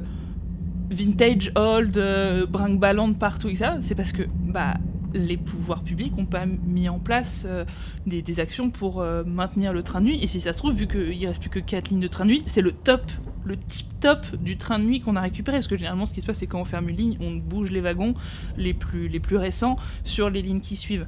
vintage, 0.89 1.51
old, 1.55 1.97
euh, 1.97 2.45
brinque-ballant 2.47 3.09
de 3.09 3.13
partout, 3.13 3.49
etc. 3.49 3.73
C'est 3.81 3.95
parce 3.95 4.11
que 4.11 4.23
bah, 4.45 4.75
les 5.13 5.37
pouvoirs 5.37 5.83
publics 5.83 6.15
n'ont 6.17 6.25
pas 6.25 6.45
mis 6.45 6.89
en 6.89 6.99
place 6.99 7.45
euh, 7.47 7.65
des, 8.05 8.39
actions 8.39 8.69
pour 8.69 9.01
euh, 9.01 9.23
maintenir 9.23 9.73
le 9.73 9.83
train 9.83 10.01
de 10.01 10.07
nuit. 10.07 10.23
Et 10.23 10.27
si 10.27 10.39
ça 10.39 10.53
se 10.53 10.57
trouve, 10.57 10.73
vu 10.73 10.87
qu'il 10.87 11.25
reste 11.25 11.39
plus 11.39 11.49
que 11.49 11.59
4 11.59 11.89
lignes 11.89 11.99
de 11.99 12.07
train 12.07 12.25
de 12.25 12.31
nuit, 12.31 12.43
c'est 12.45 12.61
le 12.61 12.71
top, 12.71 13.09
le 13.45 13.57
tip 13.57 13.87
top 13.99 14.35
du 14.35 14.57
train 14.57 14.79
de 14.79 14.83
nuit 14.83 14.99
qu'on 15.01 15.15
a 15.15 15.21
récupéré. 15.21 15.57
Parce 15.57 15.67
que 15.67 15.77
généralement, 15.77 16.05
ce 16.05 16.13
qui 16.13 16.21
se 16.21 16.25
passe, 16.25 16.39
c'est 16.39 16.47
quand 16.47 16.61
on 16.61 16.65
ferme 16.65 16.89
une 16.89 16.97
ligne, 16.97 17.17
on 17.21 17.35
bouge 17.35 17.71
les 17.71 17.81
wagons 17.81 18.13
les 18.57 18.73
plus, 18.73 19.37
récents 19.37 19.77
sur 20.03 20.29
les 20.29 20.41
lignes 20.41 20.61
qui 20.61 20.75
suivent. 20.75 21.07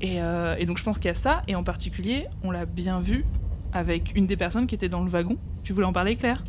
Et, 0.00 0.20
euh, 0.20 0.56
et 0.58 0.66
donc 0.66 0.78
je 0.78 0.84
pense 0.84 0.98
qu'il 0.98 1.06
y 1.06 1.10
a 1.10 1.14
ça, 1.14 1.42
et 1.48 1.54
en 1.54 1.64
particulier, 1.64 2.26
on 2.42 2.50
l'a 2.50 2.66
bien 2.66 3.00
vu 3.00 3.24
avec 3.72 4.12
une 4.14 4.26
des 4.26 4.36
personnes 4.36 4.66
qui 4.66 4.74
était 4.74 4.88
dans 4.88 5.02
le 5.02 5.10
wagon. 5.10 5.36
Tu 5.64 5.72
voulais 5.72 5.86
en 5.86 5.92
parler, 5.92 6.16
Claire? 6.16 6.42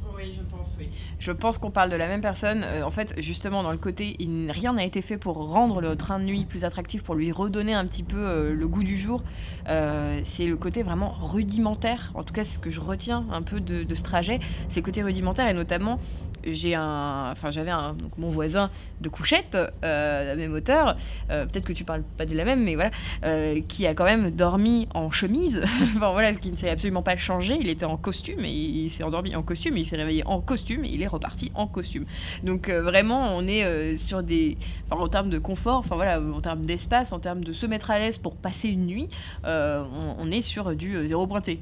Je 1.19 1.31
pense 1.31 1.57
qu'on 1.57 1.71
parle 1.71 1.89
de 1.89 1.95
la 1.95 2.07
même 2.07 2.21
personne. 2.21 2.63
Euh, 2.63 2.83
en 2.83 2.91
fait, 2.91 3.13
justement, 3.19 3.63
dans 3.63 3.71
le 3.71 3.77
côté, 3.77 4.17
rien 4.49 4.73
n'a 4.73 4.83
été 4.83 5.01
fait 5.01 5.17
pour 5.17 5.35
rendre 5.49 5.81
le 5.81 5.95
train 5.95 6.19
de 6.19 6.25
nuit 6.25 6.45
plus 6.45 6.63
attractif, 6.65 7.03
pour 7.03 7.15
lui 7.15 7.31
redonner 7.31 7.73
un 7.73 7.85
petit 7.85 8.03
peu 8.03 8.17
euh, 8.17 8.53
le 8.53 8.67
goût 8.67 8.83
du 8.83 8.97
jour. 8.97 9.23
Euh, 9.67 10.19
c'est 10.23 10.45
le 10.45 10.57
côté 10.57 10.83
vraiment 10.83 11.15
rudimentaire. 11.21 12.11
En 12.13 12.23
tout 12.23 12.33
cas, 12.33 12.43
c'est 12.43 12.55
ce 12.55 12.59
que 12.59 12.69
je 12.69 12.81
retiens 12.81 13.25
un 13.31 13.41
peu 13.41 13.59
de, 13.59 13.83
de 13.83 13.95
ce 13.95 14.03
trajet. 14.03 14.39
C'est 14.69 14.81
le 14.81 14.85
côté 14.85 15.01
rudimentaire 15.03 15.47
et 15.47 15.53
notamment. 15.53 15.99
J'ai 16.45 16.75
un, 16.75 17.31
enfin 17.31 17.49
j'avais 17.49 17.71
un, 17.71 17.93
donc 17.93 18.17
mon 18.17 18.29
voisin 18.29 18.69
de 19.01 19.09
couchette, 19.09 19.55
euh, 19.83 20.23
la 20.23 20.35
même 20.35 20.53
hauteur, 20.53 20.97
euh, 21.29 21.45
peut-être 21.45 21.65
que 21.65 21.73
tu 21.73 21.83
parles 21.83 22.03
pas 22.17 22.25
de 22.25 22.35
la 22.35 22.45
même, 22.45 22.63
mais 22.63 22.75
voilà, 22.75 22.91
euh, 23.23 23.61
qui 23.67 23.85
a 23.85 23.93
quand 23.93 24.05
même 24.05 24.31
dormi 24.31 24.87
en 24.93 25.11
chemise, 25.11 25.61
enfin 25.95 26.11
voilà, 26.11 26.33
qui 26.33 26.51
ne 26.51 26.55
s'est 26.55 26.69
absolument 26.69 27.03
pas 27.03 27.15
changé. 27.17 27.57
Il 27.59 27.69
était 27.69 27.85
en 27.85 27.97
costume 27.97 28.43
et 28.43 28.51
il 28.51 28.89
s'est 28.89 29.03
endormi 29.03 29.35
en 29.35 29.43
costume, 29.43 29.77
il 29.77 29.85
s'est 29.85 29.97
réveillé 29.97 30.25
en 30.25 30.41
costume 30.41 30.85
et 30.85 30.89
il 30.89 31.01
est 31.01 31.07
reparti 31.07 31.51
en 31.55 31.67
costume. 31.67 32.05
Donc 32.43 32.69
euh, 32.69 32.81
vraiment, 32.81 33.35
on 33.35 33.47
est 33.47 33.63
euh, 33.63 33.97
sur 33.97 34.23
des, 34.23 34.57
en 34.89 35.07
termes 35.07 35.29
de 35.29 35.39
confort, 35.39 35.77
enfin 35.77 35.95
voilà, 35.95 36.19
en 36.19 36.41
termes 36.41 36.65
d'espace, 36.65 37.11
en 37.11 37.19
termes 37.19 37.43
de 37.43 37.53
se 37.53 37.65
mettre 37.65 37.91
à 37.91 37.99
l'aise 37.99 38.17
pour 38.17 38.35
passer 38.35 38.69
une 38.69 38.87
nuit, 38.87 39.09
on, 39.43 40.31
est 40.31 40.41
sur 40.41 40.75
du 40.75 41.07
zéro 41.07 41.25
pointé. 41.25 41.59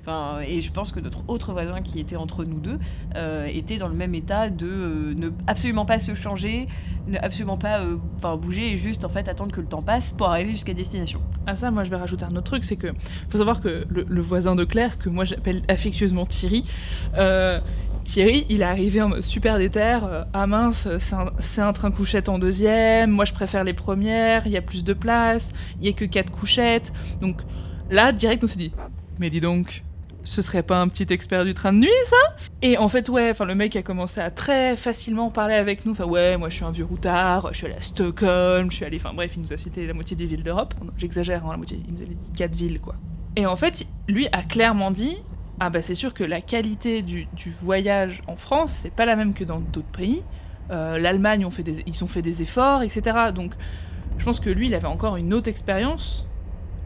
Et 0.48 0.62
je 0.62 0.72
pense 0.72 0.92
que 0.92 1.00
notre 1.00 1.20
autre 1.28 1.54
voisin 1.54 1.82
qui 1.82 2.00
était 2.00 2.16
entre 2.16 2.44
nous 2.44 2.60
deux 2.60 2.80
était 3.48 3.78
dans 3.78 3.88
le 3.88 3.94
même 3.94 4.16
état 4.16 4.50
de 4.50 5.14
ne 5.16 5.30
absolument 5.48 5.86
pas 5.86 6.00
se 6.00 6.16
changer, 6.16 6.68
ne 7.08 7.18
absolument 7.26 7.58
pas 7.58 7.82
euh, 7.82 8.38
bouger 8.38 8.72
et 8.72 8.78
juste 8.78 9.04
en 9.04 9.10
fait 9.10 9.28
attendre 9.28 9.52
que 9.52 9.62
le 9.62 9.68
temps 9.68 9.82
passe 9.82 10.14
pour 10.14 10.30
arriver 10.30 10.52
jusqu'à 10.52 10.74
destination. 10.74 11.22
À 11.48 11.56
ça, 11.56 11.72
moi, 11.72 11.84
je 11.84 11.90
vais 11.90 11.96
rajouter 11.96 12.24
un 12.24 12.36
autre 12.36 12.44
truc, 12.44 12.64
c'est 12.64 12.76
que 12.76 12.88
faut 13.30 13.38
savoir 13.38 13.62
que 13.62 13.84
le, 13.90 14.22
voisin 14.22 14.56
de 14.56 14.64
Claire, 14.64 14.98
que 14.98 15.10
moi 15.10 15.26
j'appelle 15.26 15.64
affectueusement 15.68 16.26
Thierry, 16.26 16.64
euh, 17.18 17.60
Thierry, 18.04 18.46
il 18.50 18.62
est 18.62 18.66
arrivé 18.66 19.02
en 19.02 19.22
super 19.22 19.58
déter. 19.58 20.00
euh, 20.04 20.24
ah 20.34 20.46
mince, 20.46 20.88
c'est 21.00 21.16
un, 21.16 21.32
c'est 21.40 21.62
un 21.62 21.74
train 21.74 21.90
couchette 21.90 22.30
en 22.30 22.38
deuxième. 22.38 23.10
Moi, 23.10 23.26
je 23.26 23.34
préfère 23.34 23.64
les 23.64 23.74
premières. 23.74 24.46
Il 24.46 24.52
y 24.52 24.58
a 24.58 24.62
plus 24.62 24.84
de 24.84 24.94
place. 24.94 25.52
Il 25.82 25.88
y 25.88 25.90
a 25.90 25.94
que 25.94 26.06
quatre 26.06 26.32
couchettes. 26.32 26.94
Donc 27.20 27.42
là, 27.90 28.12
direct, 28.12 28.44
on 28.44 28.48
s'est 28.48 28.60
dit, 28.60 28.72
mais 29.20 29.32
dis 29.32 29.40
donc. 29.40 29.84
Ce 30.26 30.42
serait 30.42 30.64
pas 30.64 30.82
un 30.82 30.88
petit 30.88 31.06
expert 31.14 31.46
du 31.46 31.54
train 31.54 31.72
de 31.72 31.78
nuit, 31.78 31.90
ça? 32.04 32.36
Et 32.64 32.80
en 32.80 32.88
fait, 32.88 33.10
ouais, 33.10 33.30
enfin, 33.30 33.46
le 33.46 33.54
mec 33.54 33.76
a 33.76 33.84
commencé 33.84 34.20
à 34.20 34.32
très 34.32 34.76
facilement 34.76 35.30
parler 35.30 35.54
avec 35.54 35.86
nous. 35.86 35.92
Enfin, 35.92 36.06
ouais, 36.06 36.36
moi, 36.36 36.50
je 36.50 36.56
suis 36.56 36.66
un 36.66 36.72
vieux 36.72 36.84
routard, 36.84 37.50
je 37.52 37.58
suis 37.58 37.68
allé 37.68 37.76
à 37.76 37.82
Stockholm, 37.82 38.72
je 38.72 38.78
suis 38.78 38.86
allé. 38.86 38.98
Enfin, 38.98 39.14
bref, 39.14 39.34
il 39.36 39.44
nous 39.44 39.54
a 39.54 39.58
cité 39.58 39.86
la 39.86 39.94
moitié 39.94 40.18
des 40.18 40.26
villes 40.26 40.42
d'Europe. 40.42 40.74
J'exagère, 40.98 41.46
hein, 41.46 41.52
la 41.52 41.58
moitié, 41.58 41.80
il 41.88 41.94
nous 41.94 42.02
a 42.02 42.06
dit 42.06 42.18
quatre 42.36 42.56
villes, 42.56 42.80
quoi. 42.80 42.96
Et 43.36 43.46
en 43.46 43.56
fait, 43.56 43.86
lui 44.08 44.28
a 44.32 44.42
clairement 44.42 44.90
dit 44.90 45.18
Ah, 45.60 45.70
bah, 45.70 45.84
c'est 45.84 45.94
sûr 45.94 46.16
que 46.16 46.24
la 46.24 46.42
qualité 46.42 47.04
du, 47.04 47.28
voyage 47.62 48.24
en 48.26 48.36
France, 48.36 48.74
c'est 48.74 48.94
pas 48.94 49.06
la 49.06 49.16
même 49.16 49.36
que 49.36 49.44
dans 49.44 49.60
d'autres 49.60 49.86
pays. 49.88 50.24
Euh, 50.72 50.98
L'Allemagne, 50.98 51.42
ils 51.86 52.04
ont 52.04 52.08
fait 52.08 52.22
des 52.24 52.42
efforts, 52.42 52.82
etc. 52.82 53.32
Donc, 53.34 53.54
je 54.18 54.26
pense 54.26 54.40
que 54.40 54.50
lui, 54.50 54.68
il 54.68 54.74
avait 54.74 54.88
encore 54.88 55.18
une 55.18 55.36
autre 55.36 55.50
expérience 55.50 56.26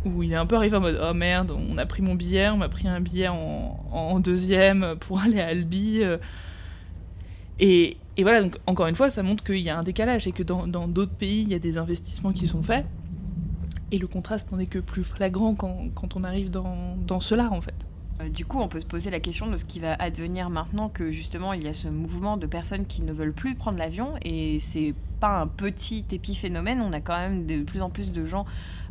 où 0.05 0.23
il 0.23 0.31
est 0.31 0.35
un 0.35 0.45
peu 0.45 0.55
arrivé 0.55 0.77
en 0.77 0.81
mode 0.81 0.99
oh 1.01 1.13
merde, 1.13 1.51
on 1.51 1.77
a 1.77 1.85
pris 1.85 2.01
mon 2.01 2.15
billet, 2.15 2.49
on 2.49 2.57
m'a 2.57 2.69
pris 2.69 2.87
un 2.87 2.99
billet 3.01 3.27
en, 3.27 3.79
en 3.91 4.19
deuxième 4.19 4.95
pour 4.99 5.19
aller 5.21 5.39
à 5.39 5.47
Albi. 5.47 5.99
euh. 6.01 6.17
Et, 7.59 7.97
et 8.15 8.23
voilà, 8.23 8.41
donc 8.41 8.57
encore 8.67 8.87
une 8.87 8.95
fois, 8.95 9.09
ça 9.09 9.21
montre 9.23 9.43
qu'il 9.43 9.59
y 9.59 9.69
a 9.69 9.77
un 9.77 9.83
décalage 9.83 10.27
et 10.27 10.31
que 10.31 10.43
dans 10.43 10.67
d'autres 10.87 11.11
pays, 11.11 11.41
il 11.41 11.49
y 11.49 11.55
a 11.55 11.59
des 11.59 11.77
investissements 11.77 12.31
qui 12.31 12.47
sont 12.47 12.63
faits. 12.63 12.85
Et 13.91 13.97
le 13.97 14.07
contraste 14.07 14.51
n'en 14.51 14.59
est 14.59 14.67
que 14.67 14.79
plus 14.79 15.03
flagrant 15.03 15.55
quand, 15.55 15.89
quand 15.95 16.15
on 16.15 16.23
arrive 16.23 16.49
dans, 16.51 16.95
dans 17.05 17.19
cela, 17.19 17.51
en 17.51 17.61
fait. 17.61 17.85
Euh, 18.21 18.29
Du 18.29 18.45
coup, 18.45 18.59
on 18.59 18.67
peut 18.67 18.79
se 18.79 18.85
poser 18.85 19.09
la 19.09 19.19
question 19.19 19.47
de 19.47 19.57
ce 19.57 19.65
qui 19.65 19.79
va 19.79 19.93
advenir 19.95 20.49
maintenant 20.49 20.89
que 20.89 21.11
justement 21.11 21.53
il 21.53 21.63
y 21.63 21.67
a 21.67 21.73
ce 21.73 21.87
mouvement 21.87 22.37
de 22.37 22.47
personnes 22.47 22.85
qui 22.85 23.01
ne 23.01 23.11
veulent 23.11 23.33
plus 23.33 23.55
prendre 23.55 23.77
l'avion 23.77 24.13
et 24.23 24.59
c'est 24.59 24.93
pas 25.19 25.41
un 25.41 25.47
petit 25.47 26.05
épiphénomène. 26.11 26.81
On 26.81 26.93
a 26.93 27.01
quand 27.01 27.17
même 27.17 27.45
de 27.45 27.63
plus 27.63 27.81
en 27.81 27.89
plus 27.89 28.11
de 28.11 28.25
gens, 28.25 28.45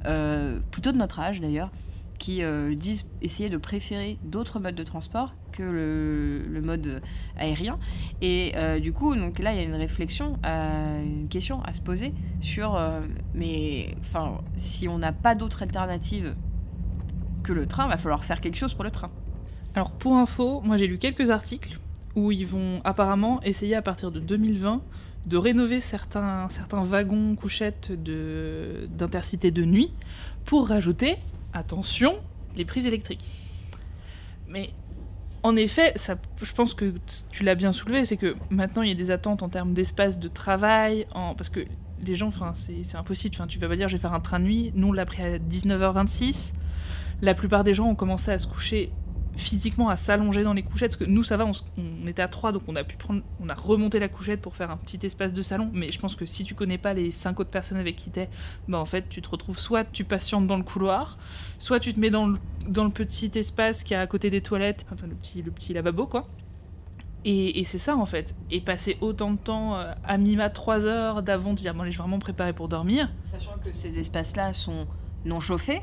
euh, 0.06 0.58
plutôt 0.70 0.92
de 0.92 0.98
notre 0.98 1.20
âge 1.20 1.40
d'ailleurs, 1.40 1.70
qui 2.18 2.42
euh, 2.42 2.74
disent 2.74 3.04
essayer 3.22 3.48
de 3.48 3.56
préférer 3.56 4.18
d'autres 4.24 4.60
modes 4.60 4.74
de 4.74 4.82
transport 4.82 5.34
que 5.52 5.62
le, 5.62 6.60
mode 6.60 7.02
aérien. 7.36 7.78
Et 8.20 8.52
du 8.80 8.92
coup, 8.92 9.16
donc 9.16 9.38
là, 9.40 9.52
il 9.52 9.56
y 9.56 9.60
a 9.60 9.64
une 9.64 9.74
réflexion, 9.74 10.38
une 10.44 11.26
question 11.28 11.62
à 11.62 11.72
se 11.72 11.80
poser 11.80 12.12
sur, 12.40 12.78
mais 13.34 13.96
enfin, 14.02 14.40
si 14.54 14.86
on 14.86 14.98
n'a 14.98 15.12
pas 15.12 15.34
d'autre 15.34 15.62
alternative 15.62 16.36
que 17.42 17.52
le 17.52 17.66
train, 17.66 17.88
va 17.88 17.96
falloir 17.96 18.24
faire 18.24 18.40
quelque 18.40 18.56
chose 18.56 18.74
pour 18.74 18.84
le 18.84 18.90
train. 18.90 19.10
Alors 19.74 19.90
pour 19.92 20.16
info, 20.16 20.60
moi 20.62 20.76
j'ai 20.76 20.86
lu 20.86 20.98
quelques 20.98 21.30
articles 21.30 21.78
où 22.16 22.32
ils 22.32 22.46
vont 22.46 22.80
apparemment 22.84 23.40
essayer 23.42 23.74
à 23.76 23.82
partir 23.82 24.10
de 24.10 24.18
2020 24.20 24.80
de 25.26 25.36
rénover 25.36 25.80
certains, 25.80 26.48
certains 26.48 26.84
wagons 26.84 27.34
couchettes 27.36 27.92
de- 27.92 28.88
d'intercité 28.90 29.50
de 29.50 29.64
nuit 29.64 29.92
pour 30.44 30.68
rajouter, 30.68 31.16
attention, 31.52 32.16
les 32.56 32.64
prises 32.64 32.86
électriques. 32.86 33.28
Mais 34.48 34.70
en 35.42 35.54
effet, 35.54 35.92
ça, 35.96 36.16
je 36.42 36.52
pense 36.52 36.74
que 36.74 36.94
tu 37.30 37.44
l'as 37.44 37.54
bien 37.54 37.72
soulevé, 37.72 38.04
c'est 38.04 38.16
que 38.16 38.34
maintenant 38.50 38.82
il 38.82 38.88
y 38.88 38.92
a 38.92 38.96
des 38.96 39.10
attentes 39.10 39.42
en 39.42 39.48
termes 39.48 39.74
d'espace 39.74 40.18
de 40.18 40.28
travail, 40.28 41.06
parce 41.12 41.50
que 41.50 41.60
les 42.04 42.14
gens, 42.14 42.30
c'est 42.54 42.96
impossible. 42.96 43.34
Enfin, 43.36 43.46
tu 43.46 43.58
vas 43.58 43.68
pas 43.68 43.76
dire 43.76 43.88
je 43.88 43.96
vais 43.96 44.00
faire 44.00 44.14
un 44.14 44.20
train 44.20 44.38
de 44.40 44.44
nuit. 44.44 44.72
Nous, 44.74 44.88
on 44.88 44.92
l'a 44.92 45.04
pris 45.04 45.22
à 45.22 45.38
19h26. 45.38 46.52
La 47.20 47.34
plupart 47.34 47.64
des 47.64 47.74
gens 47.74 47.88
ont 47.88 47.94
commencé 47.94 48.30
à 48.30 48.38
se 48.38 48.46
coucher 48.46 48.92
physiquement, 49.38 49.88
à 49.88 49.96
s'allonger 49.96 50.42
dans 50.42 50.52
les 50.52 50.62
couchettes. 50.62 50.92
Parce 50.92 51.04
que 51.04 51.10
nous, 51.10 51.24
ça 51.24 51.36
va, 51.36 51.46
on, 51.46 52.06
était 52.06 52.22
à 52.22 52.28
3, 52.28 52.52
donc 52.52 52.62
on 52.66 52.76
a 52.76 52.84
pu 52.84 52.96
prendre, 52.96 53.22
on 53.40 53.48
a 53.48 53.54
remonté 53.54 53.98
la 53.98 54.08
couchette 54.08 54.42
pour 54.42 54.56
faire 54.56 54.70
un 54.70 54.76
petit 54.76 54.98
espace 55.06 55.32
de 55.32 55.42
salon. 55.42 55.70
Mais 55.72 55.90
je 55.90 55.98
pense 55.98 56.14
que 56.14 56.26
si 56.26 56.44
tu 56.44 56.54
connais 56.54 56.78
pas 56.78 56.92
les 56.92 57.10
5 57.10 57.40
autres 57.40 57.50
personnes 57.50 57.78
avec 57.78 57.96
qui 57.96 58.10
t'es, 58.10 58.28
bah 58.66 58.78
en 58.78 58.84
fait, 58.84 59.08
tu 59.08 59.22
te 59.22 59.28
retrouves 59.28 59.58
soit 59.58 59.84
tu 59.84 60.04
patientes 60.04 60.46
dans 60.46 60.56
le 60.56 60.64
couloir, 60.64 61.18
soit 61.58 61.80
tu 61.80 61.94
te 61.94 62.00
mets 62.00 62.10
dans 62.10 62.26
le, 62.26 62.90
petit 62.90 63.30
espace 63.36 63.84
qui 63.84 63.94
est 63.94 63.96
à 63.96 64.06
côté 64.06 64.30
des 64.30 64.42
toilettes, 64.42 64.84
le 65.44 65.50
petit, 65.50 65.72
lavabo, 65.72 66.06
quoi. 66.06 66.28
Et, 67.24 67.60
et 67.60 67.64
c'est 67.64 67.78
ça 67.78 67.96
en 67.96 68.06
fait. 68.06 68.34
Et 68.50 68.60
passer 68.60 68.96
autant 69.00 69.32
de 69.32 69.38
temps 69.38 69.76
euh, 69.76 69.92
à 70.04 70.18
minima 70.18 70.50
3 70.50 70.86
heures 70.86 71.22
d'avant 71.22 71.52
de 71.52 71.58
dire 71.58 71.74
bon, 71.74 71.82
allez, 71.82 71.92
je 71.92 71.98
vais 71.98 72.02
vraiment 72.02 72.20
préparer 72.20 72.52
pour 72.52 72.68
dormir. 72.68 73.10
Sachant 73.22 73.56
que 73.64 73.72
ces 73.72 73.98
espaces-là 73.98 74.52
sont 74.52 74.86
non 75.24 75.40
chauffés, 75.40 75.82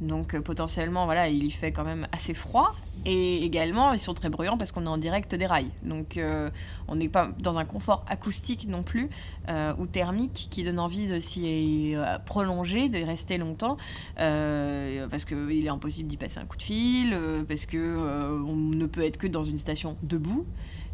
Donc 0.00 0.34
euh, 0.34 0.40
potentiellement, 0.40 1.06
voilà, 1.06 1.28
il 1.28 1.44
y 1.44 1.50
fait 1.50 1.72
quand 1.72 1.84
même 1.84 2.06
assez 2.12 2.34
froid. 2.34 2.74
Et 3.04 3.44
également, 3.44 3.92
ils 3.92 3.98
sont 3.98 4.14
très 4.14 4.28
bruyants 4.28 4.58
parce 4.58 4.72
qu'on 4.72 4.84
est 4.84 4.88
en 4.88 4.98
direct 4.98 5.34
des 5.34 5.46
rails. 5.46 5.70
Donc 5.82 6.16
euh, 6.16 6.50
on 6.88 6.96
n'est 6.96 7.08
pas 7.08 7.30
dans 7.38 7.58
un 7.58 7.64
confort 7.64 8.04
acoustique 8.08 8.66
non 8.68 8.82
plus 8.82 9.08
euh, 9.48 9.72
ou 9.78 9.86
thermique 9.86 10.48
qui 10.50 10.64
donne 10.64 10.80
envie 10.80 11.06
de 11.06 11.18
s'y 11.20 11.94
prolonger, 12.26 12.88
de 12.88 12.98
rester 13.04 13.38
longtemps 13.38 13.76
parce 14.16 15.24
qu'il 15.24 15.64
est 15.64 15.68
impossible 15.68 16.08
d'y 16.08 16.16
passer 16.16 16.38
un 16.38 16.44
coup 16.44 16.56
de 16.56 16.62
fil, 16.62 17.16
parce 17.46 17.66
que 17.66 18.42
on 18.46 18.56
ne 18.56 18.86
peut 18.86 19.04
être 19.04 19.16
que 19.16 19.26
dans 19.26 19.44
une 19.44 19.58
station 19.58 19.96
debout. 20.02 20.44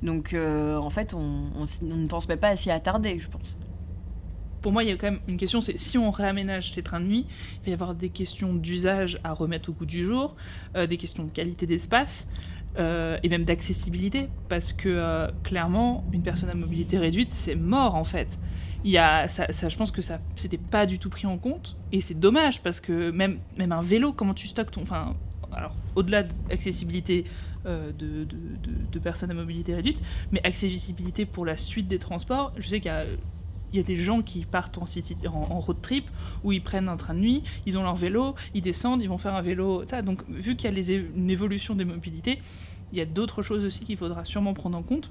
Donc 0.02 0.34
en 0.34 0.90
fait, 0.90 1.14
on, 1.14 1.44
on 1.56 1.86
ne 1.86 2.06
pense 2.06 2.28
même 2.28 2.38
pas 2.38 2.48
à 2.48 2.56
s'y 2.56 2.70
attarder, 2.70 3.18
je 3.18 3.28
pense. 3.28 3.56
Pour 4.64 4.72
moi, 4.72 4.82
il 4.82 4.88
y 4.88 4.92
a 4.92 4.96
quand 4.96 5.10
même 5.10 5.20
une 5.28 5.36
question, 5.36 5.60
c'est 5.60 5.76
si 5.76 5.98
on 5.98 6.10
réaménage 6.10 6.72
ces 6.72 6.82
trains 6.82 6.98
de 6.98 7.04
nuit, 7.04 7.26
il 7.28 7.64
va 7.66 7.70
y 7.70 7.74
avoir 7.74 7.94
des 7.94 8.08
questions 8.08 8.54
d'usage 8.54 9.18
à 9.22 9.34
remettre 9.34 9.68
au 9.68 9.72
goût 9.74 9.84
du 9.84 10.02
jour, 10.02 10.36
euh, 10.74 10.86
des 10.86 10.96
questions 10.96 11.22
de 11.22 11.30
qualité 11.30 11.66
d'espace, 11.66 12.26
euh, 12.78 13.18
et 13.22 13.28
même 13.28 13.44
d'accessibilité, 13.44 14.30
parce 14.48 14.72
que 14.72 14.88
euh, 14.88 15.28
clairement, 15.42 16.06
une 16.14 16.22
personne 16.22 16.48
à 16.48 16.54
mobilité 16.54 16.96
réduite, 16.96 17.34
c'est 17.34 17.56
mort 17.56 17.94
en 17.94 18.04
fait. 18.04 18.38
Il 18.84 18.90
y 18.90 18.96
a, 18.96 19.28
ça, 19.28 19.48
je 19.50 19.76
pense 19.76 19.90
que 19.90 20.00
ça, 20.00 20.18
c'était 20.34 20.56
pas 20.56 20.86
du 20.86 20.98
tout 20.98 21.10
pris 21.10 21.26
en 21.26 21.36
compte, 21.36 21.76
et 21.92 22.00
c'est 22.00 22.18
dommage 22.18 22.62
parce 22.62 22.80
que 22.80 23.10
même, 23.10 23.40
même 23.58 23.72
un 23.72 23.82
vélo, 23.82 24.14
comment 24.14 24.32
tu 24.32 24.48
stockes 24.48 24.70
ton, 24.70 24.80
enfin, 24.80 25.14
alors 25.52 25.76
au-delà 25.94 26.22
de 26.22 26.30
l'accessibilité 26.48 27.26
de, 27.66 28.24
de- 28.24 28.98
personnes 28.98 29.30
à 29.30 29.34
mobilité 29.34 29.74
réduite, 29.74 30.00
mais 30.32 30.40
accessibilité 30.42 31.26
pour 31.26 31.44
la 31.44 31.58
suite 31.58 31.88
des 31.88 31.98
transports, 31.98 32.52
je 32.56 32.66
sais 32.66 32.80
qu'il 32.80 32.90
y 32.90 32.94
a 32.94 33.04
y 33.76 33.80
a 33.80 33.82
des 33.82 33.96
gens 33.96 34.22
qui 34.22 34.44
partent 34.44 34.78
en, 34.78 34.86
city, 34.86 35.16
en, 35.26 35.30
en 35.32 35.60
road 35.60 35.78
trip 35.82 36.04
où 36.42 36.52
ils 36.52 36.62
prennent 36.62 36.88
un 36.88 36.96
train 36.96 37.14
de 37.14 37.20
nuit, 37.20 37.42
ils 37.66 37.76
ont 37.78 37.82
leur 37.82 37.96
vélo, 37.96 38.34
ils 38.54 38.62
descendent, 38.62 39.02
ils 39.02 39.08
vont 39.08 39.18
faire 39.18 39.34
un 39.34 39.42
vélo. 39.42 39.84
Ça. 39.86 40.02
Donc, 40.02 40.22
vu 40.28 40.56
qu'il 40.56 40.64
y 40.70 40.72
a 40.72 40.76
les 40.76 40.92
é- 40.92 41.10
une 41.16 41.30
évolution 41.30 41.74
des 41.74 41.84
mobilités, 41.84 42.40
il 42.92 42.98
y 42.98 43.00
a 43.00 43.06
d'autres 43.06 43.42
choses 43.42 43.64
aussi 43.64 43.80
qu'il 43.80 43.96
faudra 43.96 44.24
sûrement 44.24 44.54
prendre 44.54 44.76
en 44.78 44.82
compte. 44.82 45.10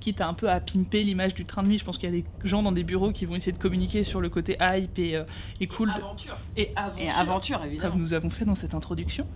Quitte 0.00 0.20
à 0.20 0.28
un 0.28 0.34
peu 0.34 0.50
à 0.50 0.60
pimper 0.60 1.02
l'image 1.02 1.34
du 1.34 1.46
train 1.46 1.62
de 1.62 1.68
nuit. 1.68 1.78
Je 1.78 1.84
pense 1.84 1.96
qu'il 1.96 2.10
y 2.10 2.12
a 2.12 2.16
des 2.20 2.24
gens 2.44 2.62
dans 2.62 2.72
des 2.72 2.84
bureaux 2.84 3.10
qui 3.10 3.24
vont 3.24 3.36
essayer 3.36 3.52
de 3.52 3.58
communiquer 3.58 4.04
sur 4.04 4.20
le 4.20 4.28
côté 4.28 4.58
hype 4.60 4.98
et, 4.98 5.16
euh, 5.16 5.24
et 5.60 5.66
cool. 5.66 5.88
Aventure. 5.90 6.36
Et 6.58 6.70
aventure. 6.76 7.02
Et 7.02 7.08
aventure, 7.10 7.64
évidemment. 7.64 7.92
Comme 7.92 8.00
nous 8.02 8.12
avons 8.12 8.28
fait 8.28 8.44
dans 8.44 8.54
cette 8.54 8.74
introduction. 8.74 9.26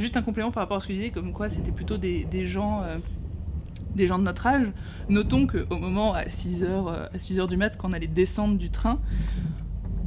Juste 0.00 0.16
un 0.16 0.22
complément 0.22 0.50
par 0.50 0.62
rapport 0.64 0.78
à 0.78 0.80
ce 0.80 0.88
que 0.88 0.94
je 0.94 0.98
disais, 0.98 1.10
comme 1.12 1.32
quoi 1.32 1.50
c'était 1.50 1.70
plutôt 1.70 1.98
des, 1.98 2.24
des 2.24 2.46
gens. 2.46 2.82
euh, 2.82 2.98
des 3.94 4.06
gens 4.06 4.18
de 4.18 4.24
notre 4.24 4.46
âge, 4.46 4.66
notons 5.08 5.46
qu'au 5.46 5.78
moment 5.78 6.14
à 6.14 6.24
6h, 6.24 7.08
à 7.12 7.18
6 7.18 7.40
heures 7.40 7.48
du 7.48 7.56
mat, 7.56 7.76
quand 7.76 7.90
on 7.90 7.92
allait 7.92 8.06
descendre 8.06 8.56
du 8.56 8.70
train, 8.70 8.98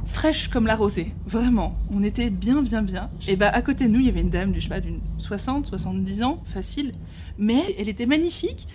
fraîche 0.06 0.48
comme 0.48 0.66
la 0.66 0.76
rosée, 0.76 1.12
vraiment, 1.26 1.76
on 1.92 2.02
était 2.02 2.30
bien, 2.30 2.62
bien, 2.62 2.82
bien. 2.82 3.10
Et 3.26 3.36
bah 3.36 3.48
à 3.48 3.62
côté 3.62 3.86
de 3.86 3.90
nous, 3.90 4.00
il 4.00 4.06
y 4.06 4.08
avait 4.08 4.20
une 4.20 4.30
dame, 4.30 4.54
je 4.54 4.60
sais 4.60 4.68
pas, 4.68 4.80
d'une 4.80 5.00
60, 5.18 5.66
70 5.66 6.22
ans, 6.22 6.42
facile, 6.44 6.92
mais 7.38 7.74
elle 7.78 7.88
était 7.88 8.06
magnifique. 8.06 8.68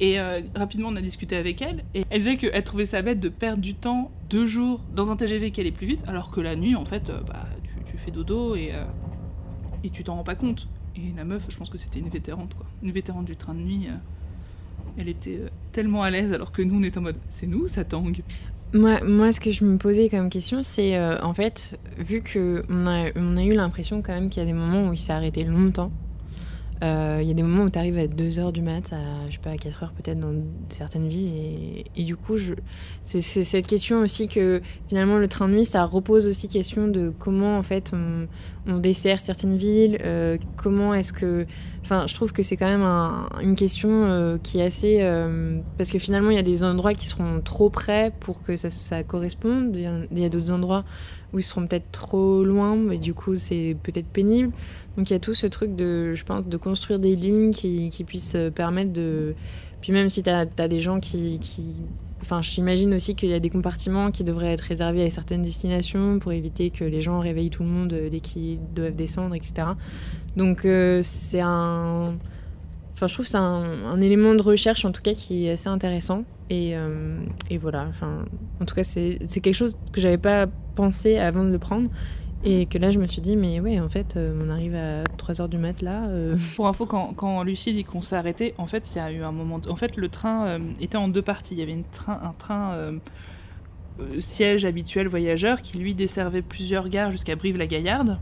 Et 0.00 0.18
euh, 0.18 0.40
rapidement, 0.56 0.88
on 0.88 0.96
a 0.96 1.00
discuté 1.00 1.36
avec 1.36 1.62
elle, 1.62 1.84
et 1.94 2.02
elle 2.10 2.20
disait 2.20 2.36
qu'elle 2.36 2.64
trouvait 2.64 2.86
ça 2.86 3.02
bête 3.02 3.20
de 3.20 3.28
perdre 3.28 3.62
du 3.62 3.74
temps 3.74 4.10
deux 4.28 4.46
jours 4.46 4.80
dans 4.94 5.10
un 5.10 5.16
TGV 5.16 5.52
qui 5.52 5.60
allait 5.60 5.70
plus 5.70 5.86
vite, 5.86 6.00
alors 6.06 6.30
que 6.30 6.40
la 6.40 6.56
nuit, 6.56 6.74
en 6.74 6.84
fait, 6.84 7.08
euh, 7.10 7.20
bah, 7.20 7.46
tu, 7.86 7.96
fais 7.98 8.10
dodo 8.10 8.56
et, 8.56 8.70
euh, 8.72 8.84
et 9.84 9.90
tu 9.90 10.02
t'en 10.02 10.16
rends 10.16 10.24
pas 10.24 10.34
compte. 10.34 10.66
Et 10.96 11.16
la 11.16 11.24
meuf, 11.24 11.42
je 11.48 11.56
pense 11.56 11.70
que 11.70 11.78
c'était 11.78 12.00
une 12.00 12.08
vétérante, 12.08 12.54
quoi. 12.54 12.66
Une 12.82 12.90
vétérante 12.90 13.26
du 13.26 13.36
train 13.36 13.54
de 13.54 13.60
nuit. 13.60 13.88
Elle 14.96 15.08
était 15.08 15.38
euh, 15.40 15.48
tellement 15.72 16.02
à 16.02 16.10
l'aise, 16.10 16.32
alors 16.32 16.52
que 16.52 16.62
nous, 16.62 16.78
on 16.78 16.82
était 16.82 16.98
en 16.98 17.02
mode 17.02 17.16
c'est 17.30 17.46
nous, 17.46 17.68
ça 17.68 17.84
tangue. 17.84 18.22
Moi, 18.74 19.00
moi, 19.04 19.32
ce 19.32 19.40
que 19.40 19.50
je 19.50 19.64
me 19.64 19.76
posais 19.76 20.08
comme 20.08 20.30
question, 20.30 20.62
c'est 20.62 20.96
euh, 20.96 21.18
en 21.22 21.34
fait, 21.34 21.78
vu 21.98 22.22
que 22.22 22.64
on 22.70 22.86
a, 22.86 23.10
on 23.16 23.36
a 23.36 23.42
eu 23.42 23.54
l'impression 23.54 24.00
quand 24.02 24.12
même 24.12 24.30
qu'il 24.30 24.42
y 24.42 24.46
a 24.46 24.46
des 24.46 24.54
moments 24.54 24.88
où 24.88 24.92
il 24.92 24.98
s'est 24.98 25.12
arrêté 25.12 25.44
longtemps. 25.44 25.92
euh, 26.82 27.18
Il 27.20 27.28
y 27.28 27.30
a 27.30 27.34
des 27.34 27.42
moments 27.42 27.64
où 27.64 27.70
tu 27.70 27.78
arrives 27.78 27.98
à 27.98 28.06
2h 28.06 28.50
du 28.50 28.62
mat, 28.62 28.90
à, 28.94 29.28
je 29.28 29.34
sais 29.34 29.40
pas, 29.42 29.50
à 29.50 29.56
4h 29.56 29.92
peut-être 29.92 30.18
dans 30.18 30.34
certaines 30.70 31.08
villes. 31.08 31.84
Et, 31.94 32.04
du 32.04 32.16
coup, 32.16 32.36
c'est, 33.04 33.20
cette 33.20 33.66
question 33.66 33.98
aussi 34.00 34.26
que 34.26 34.62
finalement 34.88 35.18
le 35.18 35.28
train 35.28 35.48
de 35.48 35.54
nuit, 35.54 35.64
ça 35.66 35.84
repose 35.84 36.26
aussi 36.26 36.48
question 36.48 36.88
de 36.88 37.12
comment 37.18 37.58
en 37.58 37.62
fait 37.62 37.92
on, 37.92 38.78
dessert 38.78 39.20
certaines 39.20 39.56
villes, 39.56 39.98
comment 40.56 40.94
est-ce 40.94 41.12
que... 41.12 41.46
Enfin, 41.82 42.06
je 42.06 42.14
trouve 42.14 42.32
que 42.32 42.42
c'est 42.44 42.56
quand 42.56 42.68
même 42.68 42.82
un- 42.82 43.28
une 43.40 43.56
question 43.56 44.04
euh, 44.04 44.38
qui 44.40 44.60
est 44.60 44.62
assez... 44.62 44.98
euh, 45.00 45.58
parce 45.78 45.90
que 45.90 45.98
finalement, 45.98 46.30
il 46.30 46.36
y 46.36 46.38
a 46.38 46.42
des 46.42 46.62
endroits 46.62 46.94
qui 46.94 47.06
seront 47.06 47.40
trop 47.40 47.70
près 47.70 48.12
pour 48.20 48.42
que 48.42 48.56
ça, 48.56 49.02
corresponde. 49.02 49.74
Il 49.76 50.18
y 50.18 50.24
a, 50.24 50.28
d'autres 50.28 50.52
endroits 50.52 50.84
où 51.32 51.38
ils 51.38 51.42
seront 51.42 51.66
peut-être 51.66 51.90
trop 51.90 52.44
loin, 52.44 52.76
mais 52.76 52.98
du 52.98 53.14
coup, 53.14 53.34
c'est 53.34 53.76
peut-être 53.82 54.06
pénible. 54.06 54.52
Donc, 54.96 55.10
il 55.10 55.12
y 55.12 55.16
a 55.16 55.18
tout 55.18 55.34
ce 55.34 55.46
truc 55.46 55.74
de, 55.74 56.14
je 56.14 56.24
pense, 56.24 56.46
de 56.46 56.56
construire 56.56 57.00
des 57.00 57.16
lignes 57.16 57.50
qui, 57.50 57.90
puissent 58.06 58.36
euh, 58.36 58.50
permettre 58.50 58.92
de... 58.92 59.34
Puis 59.80 59.92
même 59.92 60.08
si 60.08 60.22
tu 60.22 60.30
as, 60.30 60.46
des 60.46 60.78
gens 60.78 61.00
qui... 61.00 61.40
Enfin, 62.20 62.40
j'imagine 62.40 62.94
aussi 62.94 63.16
qu'il 63.16 63.30
y 63.30 63.34
a 63.34 63.40
des 63.40 63.50
compartiments 63.50 64.12
qui 64.12 64.22
devraient 64.22 64.52
être 64.52 64.60
réservés 64.60 65.04
à 65.04 65.10
certaines 65.10 65.42
destinations 65.42 66.20
pour 66.20 66.30
éviter 66.30 66.70
que 66.70 66.84
les 66.84 67.02
gens 67.02 67.18
réveillent 67.18 67.50
tout 67.50 67.64
le 67.64 67.68
monde 67.68 67.92
dès 68.08 68.20
qu'ils 68.20 68.60
doivent 68.72 68.94
descendre, 68.94 69.34
etc. 69.34 69.70
Donc 70.36 70.64
euh, 70.64 71.00
c'est 71.02 71.40
un... 71.40 72.14
Enfin, 72.94 73.06
je 73.06 73.14
trouve 73.14 73.24
que 73.24 73.30
c'est 73.30 73.36
un, 73.36 74.00
élément 74.00 74.34
de 74.34 74.42
recherche, 74.42 74.84
en 74.84 74.92
tout 74.92 75.02
cas, 75.02 75.14
qui 75.14 75.46
est 75.46 75.52
assez 75.52 75.68
intéressant. 75.68 76.24
Et, 76.50 76.76
euh, 76.76 77.18
voilà, 77.60 77.86
enfin, 77.88 78.24
en 78.60 78.64
tout 78.64 78.74
cas, 78.74 78.84
c'est 78.84 79.18
quelque 79.42 79.54
chose 79.54 79.76
que 79.92 80.00
j'avais 80.00 80.18
pas 80.18 80.46
pensé 80.76 81.18
avant 81.18 81.44
de 81.44 81.50
le 81.50 81.58
prendre. 81.58 81.90
Et 82.44 82.66
que 82.66 82.78
là, 82.78 82.90
je 82.90 82.98
me 82.98 83.06
suis 83.06 83.22
dit, 83.22 83.36
mais 83.36 83.60
ouais, 83.60 83.80
en 83.80 83.88
fait, 83.88 84.16
euh, 84.16 84.40
on 84.44 84.50
arrive 84.50 84.74
à 84.74 85.02
3h 85.16 85.48
du 85.48 85.58
mat 85.58 85.80
là. 85.82 86.08
Pour 86.56 86.68
info, 86.68 86.86
quand, 86.86 87.12
quand 87.14 87.42
Lucie 87.42 87.72
dit 87.72 87.82
qu'on 87.82 88.02
s'est 88.02 88.16
arrêté, 88.16 88.54
en 88.58 88.66
fait, 88.66 88.92
il 88.94 88.98
y 88.98 89.00
a 89.00 89.10
eu 89.10 89.22
un 89.22 89.32
moment. 89.32 89.60
En 89.68 89.76
fait, 89.76 89.96
le 89.96 90.08
train 90.08 90.60
était 90.80 90.96
en 90.96 91.08
deux 91.08 91.22
parties. 91.22 91.54
Il 91.54 91.60
y 91.60 91.62
avait 91.62 91.78
un 92.06 92.34
train 92.38 93.00
siège 94.20 94.64
habituel 94.64 95.08
voyageur 95.08 95.62
qui 95.62 95.78
lui 95.78 95.94
desservait 95.94 96.42
plusieurs 96.42 96.88
gares 96.88 97.10
jusqu'à 97.10 97.36
Brive-la-Gaillarde. 97.36 98.18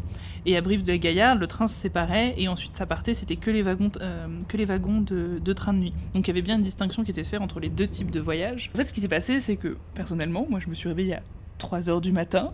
Et 0.46 0.56
à 0.56 0.60
Brive-la-Gaillarde, 0.60 1.38
le 1.38 1.46
train 1.46 1.68
se 1.68 1.74
séparait 1.74 2.34
et 2.36 2.48
ensuite 2.48 2.74
ça 2.74 2.86
partait. 2.86 3.14
C'était 3.14 3.36
que 3.36 3.50
les 3.50 3.62
wagons, 3.62 3.92
euh, 4.00 4.26
que 4.48 4.56
les 4.56 4.64
wagons 4.64 5.00
de, 5.00 5.38
de 5.38 5.52
train 5.52 5.72
de 5.72 5.78
nuit. 5.78 5.92
Donc 6.14 6.26
il 6.26 6.28
y 6.28 6.30
avait 6.30 6.42
bien 6.42 6.56
une 6.56 6.62
distinction 6.62 7.04
qui 7.04 7.10
était 7.10 7.24
faite 7.24 7.40
entre 7.40 7.60
les 7.60 7.68
deux 7.68 7.86
types 7.86 8.10
de 8.10 8.20
voyages. 8.20 8.70
En 8.74 8.78
fait, 8.78 8.86
ce 8.86 8.92
qui 8.92 9.00
s'est 9.00 9.08
passé, 9.08 9.40
c'est 9.40 9.56
que 9.56 9.76
personnellement, 9.94 10.46
moi, 10.48 10.60
je 10.60 10.68
me 10.68 10.74
suis 10.74 10.88
réveillée 10.88 11.16
à 11.16 11.22
3h 11.58 12.00
du 12.00 12.12
matin. 12.12 12.52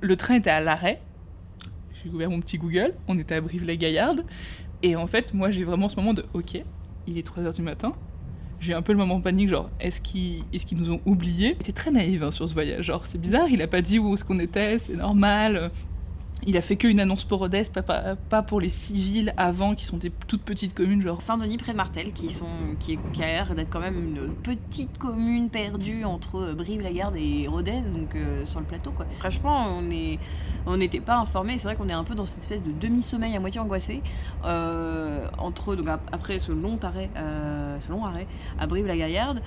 Le 0.00 0.16
train 0.16 0.34
était 0.34 0.50
à 0.50 0.60
l'arrêt. 0.60 1.00
J'ai 2.02 2.10
ouvert 2.10 2.30
mon 2.30 2.40
petit 2.40 2.58
Google. 2.58 2.94
On 3.08 3.18
était 3.18 3.36
à 3.36 3.40
Brive-la-Gaillarde. 3.40 4.24
Et 4.82 4.96
en 4.96 5.06
fait, 5.06 5.32
moi, 5.32 5.50
j'ai 5.50 5.64
vraiment 5.64 5.88
ce 5.88 5.96
moment 5.96 6.12
de 6.12 6.26
OK, 6.34 6.58
il 7.06 7.18
est 7.18 7.26
3h 7.26 7.54
du 7.54 7.62
matin. 7.62 7.94
J'ai 8.60 8.74
un 8.74 8.82
peu 8.82 8.92
le 8.92 8.98
moment 8.98 9.20
panique, 9.20 9.48
genre, 9.48 9.70
est-ce 9.80 10.00
qu'ils 10.00 10.44
est 10.52 10.64
qu'ils 10.64 10.78
nous 10.78 10.90
ont 10.90 11.00
oubliés? 11.04 11.56
C'était 11.58 11.72
très 11.72 11.90
naïf 11.90 12.22
hein, 12.22 12.30
sur 12.30 12.48
ce 12.48 12.54
voyage. 12.54 12.84
Genre, 12.84 13.06
c'est 13.06 13.20
bizarre, 13.20 13.48
il 13.48 13.60
a 13.62 13.66
pas 13.66 13.82
dit 13.82 13.98
où 13.98 14.14
est-ce 14.14 14.24
qu'on 14.24 14.38
était, 14.38 14.78
c'est 14.78 14.96
normal. 14.96 15.70
Il 16.46 16.56
a 16.58 16.62
fait 16.62 16.76
qu'une 16.76 17.00
annonce 17.00 17.24
pour 17.24 17.38
Rodez, 17.38 17.62
pas, 18.28 18.42
pour 18.42 18.60
les 18.60 18.68
civils 18.68 19.32
avant, 19.36 19.74
qui 19.74 19.84
sont 19.86 19.96
des 19.96 20.10
toutes 20.26 20.42
petites 20.42 20.74
communes, 20.74 21.00
genre. 21.00 21.22
Saint-Denis 21.22 21.56
près 21.56 21.72
de 21.72 21.76
Martel, 21.78 22.12
qui, 22.12 22.30
sont, 22.32 22.46
qui, 22.80 22.98
qui 23.14 23.22
a 23.22 23.44
d'être 23.46 23.70
quand 23.70 23.80
même 23.80 23.96
une 23.98 24.28
petite 24.42 24.98
commune 24.98 25.48
perdue 25.48 26.04
entre 26.04 26.52
Brive-la-Garde 26.52 27.16
et 27.16 27.46
Rodez, 27.48 27.80
donc 27.80 28.14
euh, 28.14 28.44
sur 28.46 28.60
le 28.60 28.66
plateau. 28.66 28.90
Quoi. 28.90 29.06
Franchement, 29.18 29.66
on 29.78 29.90
est, 29.90 30.18
on 30.66 30.76
n'était 30.76 31.00
pas 31.00 31.16
informés. 31.16 31.56
C'est 31.56 31.64
vrai 31.66 31.76
qu'on 31.76 31.88
est 31.88 31.94
un 31.94 32.04
peu 32.04 32.14
dans 32.14 32.26
cette 32.26 32.40
espèce 32.40 32.62
de 32.62 32.72
demi-sommeil 32.72 33.34
à 33.34 33.40
moitié 33.40 33.60
angoissé 33.60 34.02
euh, 34.44 35.26
entre 35.38 35.76
donc 35.76 35.88
ap- 35.88 36.08
après 36.12 36.38
ce 36.38 36.52
long 36.52 36.78
arrêt, 36.82 37.08
euh, 37.16 37.78
ce 37.80 37.90
long 37.90 38.04
arrêt 38.04 38.26
à 38.58 38.66
Brive-la-Gaillarde, 38.66 39.40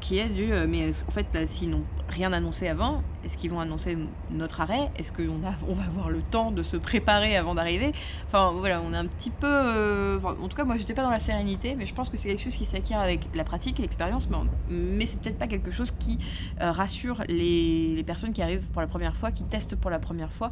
qui 0.00 0.18
est 0.18 0.28
du. 0.28 0.52
mais 0.68 0.90
en 1.08 1.10
fait, 1.10 1.26
s'ils 1.48 1.70
n'ont 1.70 1.84
rien 2.08 2.32
annoncé 2.32 2.68
avant, 2.68 3.02
est-ce 3.24 3.38
qu'ils 3.38 3.50
vont 3.50 3.60
annoncer 3.60 3.96
notre 4.30 4.60
arrêt? 4.60 4.90
Est-ce 4.98 5.12
qu'on 5.12 5.40
on 5.68 5.74
va 5.74 5.84
avoir 5.84 6.01
le 6.10 6.22
temps 6.22 6.50
de 6.50 6.62
se 6.62 6.76
préparer 6.76 7.36
avant 7.36 7.54
d'arriver 7.54 7.92
Enfin 8.28 8.52
voilà, 8.56 8.80
on 8.82 8.92
est 8.92 8.96
un 8.96 9.06
petit 9.06 9.30
peu. 9.30 9.46
euh, 9.46 10.18
en 10.20 10.48
tout 10.48 10.56
cas, 10.56 10.64
moi, 10.64 10.76
j'étais 10.76 10.94
pas 10.94 11.02
dans 11.02 11.10
la 11.10 11.18
sérénité, 11.18 11.74
mais 11.74 11.86
je 11.86 11.94
pense 11.94 12.08
que 12.08 12.16
c'est 12.16 12.28
quelque 12.28 12.42
chose 12.42 12.56
qui 12.56 12.64
s'acquiert 12.64 13.00
avec 13.00 13.20
la 13.34 13.44
pratique 13.44 13.78
l'expérience, 13.78 14.28
mais, 14.28 14.36
mais 14.68 15.06
c'est 15.06 15.20
peut-être 15.20 15.38
pas 15.38 15.46
quelque 15.46 15.70
chose 15.70 15.90
qui 15.90 16.18
euh, 16.60 16.70
rassure 16.70 17.22
les 17.28 18.02
personnes 18.06 18.32
qui 18.32 18.42
arrivent 18.42 18.66
pour 18.72 18.80
la 18.80 18.88
première 18.88 19.16
fois, 19.16 19.30
qui 19.32 19.44
testent 19.44 19.76
pour 19.76 19.90
la 19.90 19.98
première 19.98 20.32
fois. 20.32 20.50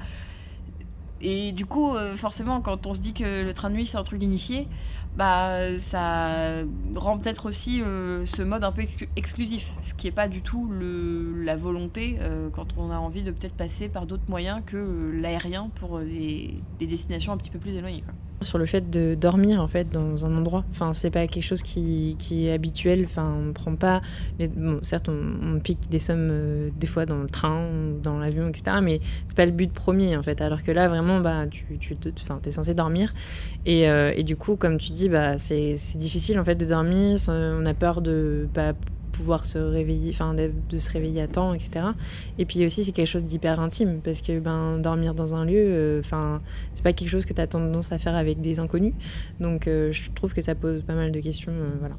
Et 1.23 1.53
du 1.53 1.67
coup, 1.67 1.95
euh, 1.95 2.17
forcément, 2.17 2.61
quand 2.61 2.87
on 2.87 2.95
se 2.95 3.01
dit 3.01 3.13
que 3.13 3.45
le 3.45 3.53
train 3.53 3.69
de 3.71 3.75
nuit 3.75 3.87
c'est 3.87 3.99
un 3.99 4.05
truc 4.05 4.19
d'initié, 4.19 4.69
bah 5.17 5.77
ça 5.79 6.63
rend 6.95 7.19
peut-être 7.19 7.47
aussi 7.47 7.83
euh, 7.83 8.25
ce 8.27 8.43
mode 8.43 8.65
un 8.65 8.73
peu 8.73 8.83
exclu- 8.83 9.09
exclusif, 9.17 9.67
ce 9.83 9.93
qui 9.93 10.07
n'est 10.07 10.13
pas 10.13 10.29
du 10.29 10.41
tout 10.41 10.69
le, 10.71 11.43
la 11.43 11.57
volonté 11.57 12.17
euh, 12.21 12.49
quand 12.51 12.69
on 12.79 12.91
a 12.91 12.97
envie 12.97 13.23
de 13.23 13.33
peut-être 13.33 13.55
passer 13.55 13.89
par 13.89 14.07
d'autres 14.07 14.29
moyens 14.29 14.63
que 14.65 15.11
l'aérien 15.13 15.71
pour 15.75 15.99
des, 15.99 16.55
des 16.79 16.87
destinations 16.87 17.33
un 17.33 17.37
petit 17.37 17.51
peu 17.51 17.59
plus 17.59 17.75
éloignées. 17.75 18.05
Sur 18.43 18.59
le 18.59 18.67
fait 18.67 18.91
de 18.91 19.15
dormir 19.15 19.61
en 19.61 19.69
fait 19.69 19.91
dans 19.91 20.25
un 20.25 20.37
endroit. 20.37 20.65
Enfin, 20.71 20.93
c'est 20.93 21.11
pas 21.11 21.27
quelque 21.27 21.45
chose 21.45 21.63
qui, 21.63 22.17
qui 22.19 22.47
est 22.47 22.53
habituel. 22.53 23.05
Enfin, 23.05 23.35
on 23.49 23.53
prend 23.53 23.75
pas. 23.77 24.01
Certes, 24.83 25.09
on, 25.09 25.59
pique 25.61 25.91
des 25.91 25.99
sommes 25.99 26.29
euh, 26.31 26.71
des 26.79 26.87
fois 26.87 27.07
dans 27.07 27.19
le 27.19 27.29
train, 27.29 27.69
dans 28.03 28.19
l'avion, 28.19 28.49
etc. 28.49 28.79
Mais 28.83 29.01
c'est 29.29 29.37
pas 29.37 29.47
le 29.47 29.53
but 29.53 29.73
premier 29.73 30.17
en 30.17 30.23
fait. 30.23 30.41
Alors 30.41 30.63
que 30.63 30.73
là, 30.73 30.89
vraiment, 30.89 31.21
bah, 31.21 31.47
tu, 31.49 31.65
enfin, 32.23 32.41
es 32.45 32.51
censé 32.51 32.75
dormir. 32.75 33.13
Et, 33.67 33.89
euh, 33.89 34.13
et, 34.17 34.23
du 34.23 34.37
coup, 34.37 34.57
comme 34.57 34.79
tu 34.79 34.93
dis, 34.93 35.09
bah, 35.09 35.37
c'est 35.39 35.77
difficile 35.97 36.39
en 36.39 36.45
fait 36.45 36.55
de 36.55 36.65
dormir. 36.65 37.19
On 37.29 37.67
a 37.67 37.75
peur 37.75 38.01
de 38.01 38.49
bah, 38.55 38.73
pouvoir 39.21 39.47
se 39.47 39.59
réveiller, 39.59 40.11
enfin 40.11 40.35
de, 40.35 40.79
se 40.79 40.91
réveiller 40.91 41.23
à 41.23 41.29
temps, 41.29 41.55
etc. 41.55 41.87
Et 42.39 42.45
puis 42.45 42.65
aussi 42.65 42.85
c'est 42.85 42.93
quelque 42.93 43.07
chose 43.07 43.25
d'hyper 43.25 43.61
intime 43.61 44.01
parce 44.03 44.23
que 44.23 44.39
ben 44.39 44.79
dormir 44.79 45.15
dans 45.15 45.35
un 45.35 45.45
lieu, 45.45 46.01
enfin 46.01 46.35
euh, 46.35 46.39
c'est 46.75 46.83
pas 46.83 46.93
quelque 46.93 47.09
chose 47.09 47.25
que 47.25 47.33
tu 47.33 47.41
as 47.41 47.47
tendance 47.47 47.93
à 47.93 47.99
faire 47.99 48.15
avec 48.15 48.41
des 48.41 48.59
inconnus. 48.59 48.95
Donc 49.39 49.67
euh, 49.67 49.93
je 49.93 50.11
trouve 50.11 50.33
que 50.33 50.41
ça 50.41 50.55
pose 50.55 50.83
pas 50.83 50.95
mal 50.95 51.13
de 51.13 51.21
questions, 51.21 51.53
euh, 51.53 51.71
voilà. 51.79 51.97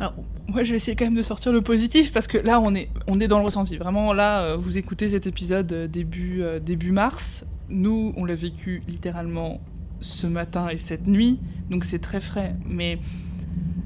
Alors, 0.00 0.14
moi, 0.48 0.64
je 0.64 0.70
vais 0.70 0.76
essayer 0.76 0.96
quand 0.96 1.04
même 1.04 1.14
de 1.14 1.22
sortir 1.22 1.52
le 1.52 1.62
positif 1.62 2.12
parce 2.12 2.26
que 2.26 2.36
là, 2.36 2.60
on 2.60 2.74
est, 2.74 2.88
on 3.06 3.20
est 3.20 3.28
dans 3.28 3.38
le 3.38 3.44
ressenti. 3.44 3.76
Vraiment, 3.76 4.12
là, 4.12 4.56
vous 4.56 4.76
écoutez 4.76 5.06
cet 5.06 5.28
épisode 5.28 5.72
début, 5.88 6.42
début 6.60 6.90
mars. 6.90 7.46
Nous, 7.68 8.12
on 8.16 8.24
l'a 8.24 8.34
vécu 8.34 8.82
littéralement 8.88 9.60
ce 10.00 10.26
matin 10.26 10.68
et 10.68 10.78
cette 10.78 11.06
nuit, 11.06 11.38
donc 11.70 11.84
c'est 11.84 12.00
très 12.00 12.20
frais. 12.20 12.56
Mais 12.68 12.98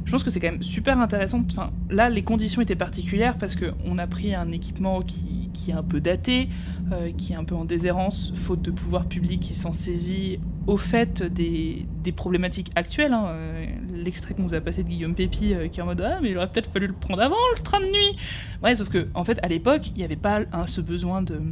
je 0.08 0.12
pense 0.12 0.22
que 0.22 0.30
c'est 0.30 0.40
quand 0.40 0.50
même 0.50 0.62
super 0.62 0.98
intéressant. 1.00 1.44
Enfin, 1.50 1.70
là, 1.90 2.08
les 2.08 2.22
conditions 2.22 2.62
étaient 2.62 2.74
particulières 2.74 3.36
parce 3.36 3.54
qu'on 3.56 3.98
a 3.98 4.06
pris 4.06 4.34
un 4.34 4.50
équipement 4.52 5.02
qui, 5.02 5.50
est 5.68 5.72
un 5.74 5.82
peu 5.82 6.00
daté, 6.00 6.48
euh, 6.92 7.12
qui 7.12 7.34
est 7.34 7.36
un 7.36 7.44
peu 7.44 7.54
en 7.54 7.66
déshérence, 7.66 8.32
faute 8.34 8.62
de 8.62 8.70
pouvoir 8.70 9.04
public 9.04 9.40
qui 9.40 9.52
s'en 9.52 9.72
saisit 9.72 10.40
au 10.66 10.78
fait 10.78 11.22
des, 11.22 11.84
des 12.02 12.12
problématiques 12.12 12.70
actuelles. 12.74 13.12
Hein. 13.12 13.26
Euh, 13.28 13.66
l'extrait 13.92 14.32
qu'on 14.32 14.44
vous 14.44 14.54
a 14.54 14.62
passé 14.62 14.82
de 14.82 14.88
Guillaume 14.88 15.14
Pépi 15.14 15.52
euh, 15.52 15.68
qui 15.68 15.80
est 15.80 15.82
en 15.82 15.86
mode 15.86 16.00
Ah, 16.00 16.20
mais 16.22 16.30
il 16.30 16.38
aurait 16.38 16.48
peut-être 16.48 16.72
fallu 16.72 16.86
le 16.86 16.94
prendre 16.94 17.20
avant, 17.20 17.36
le 17.54 17.62
train 17.62 17.80
de 17.80 17.92
nuit 17.92 18.16
Ouais, 18.62 18.74
sauf 18.76 18.88
que, 18.88 19.08
en 19.12 19.24
fait, 19.24 19.38
à 19.42 19.48
l'époque, 19.48 19.88
il 19.88 19.98
n'y 19.98 20.04
avait 20.04 20.16
pas 20.16 20.40
ce 20.66 20.80
besoin 20.80 21.20
de 21.20 21.42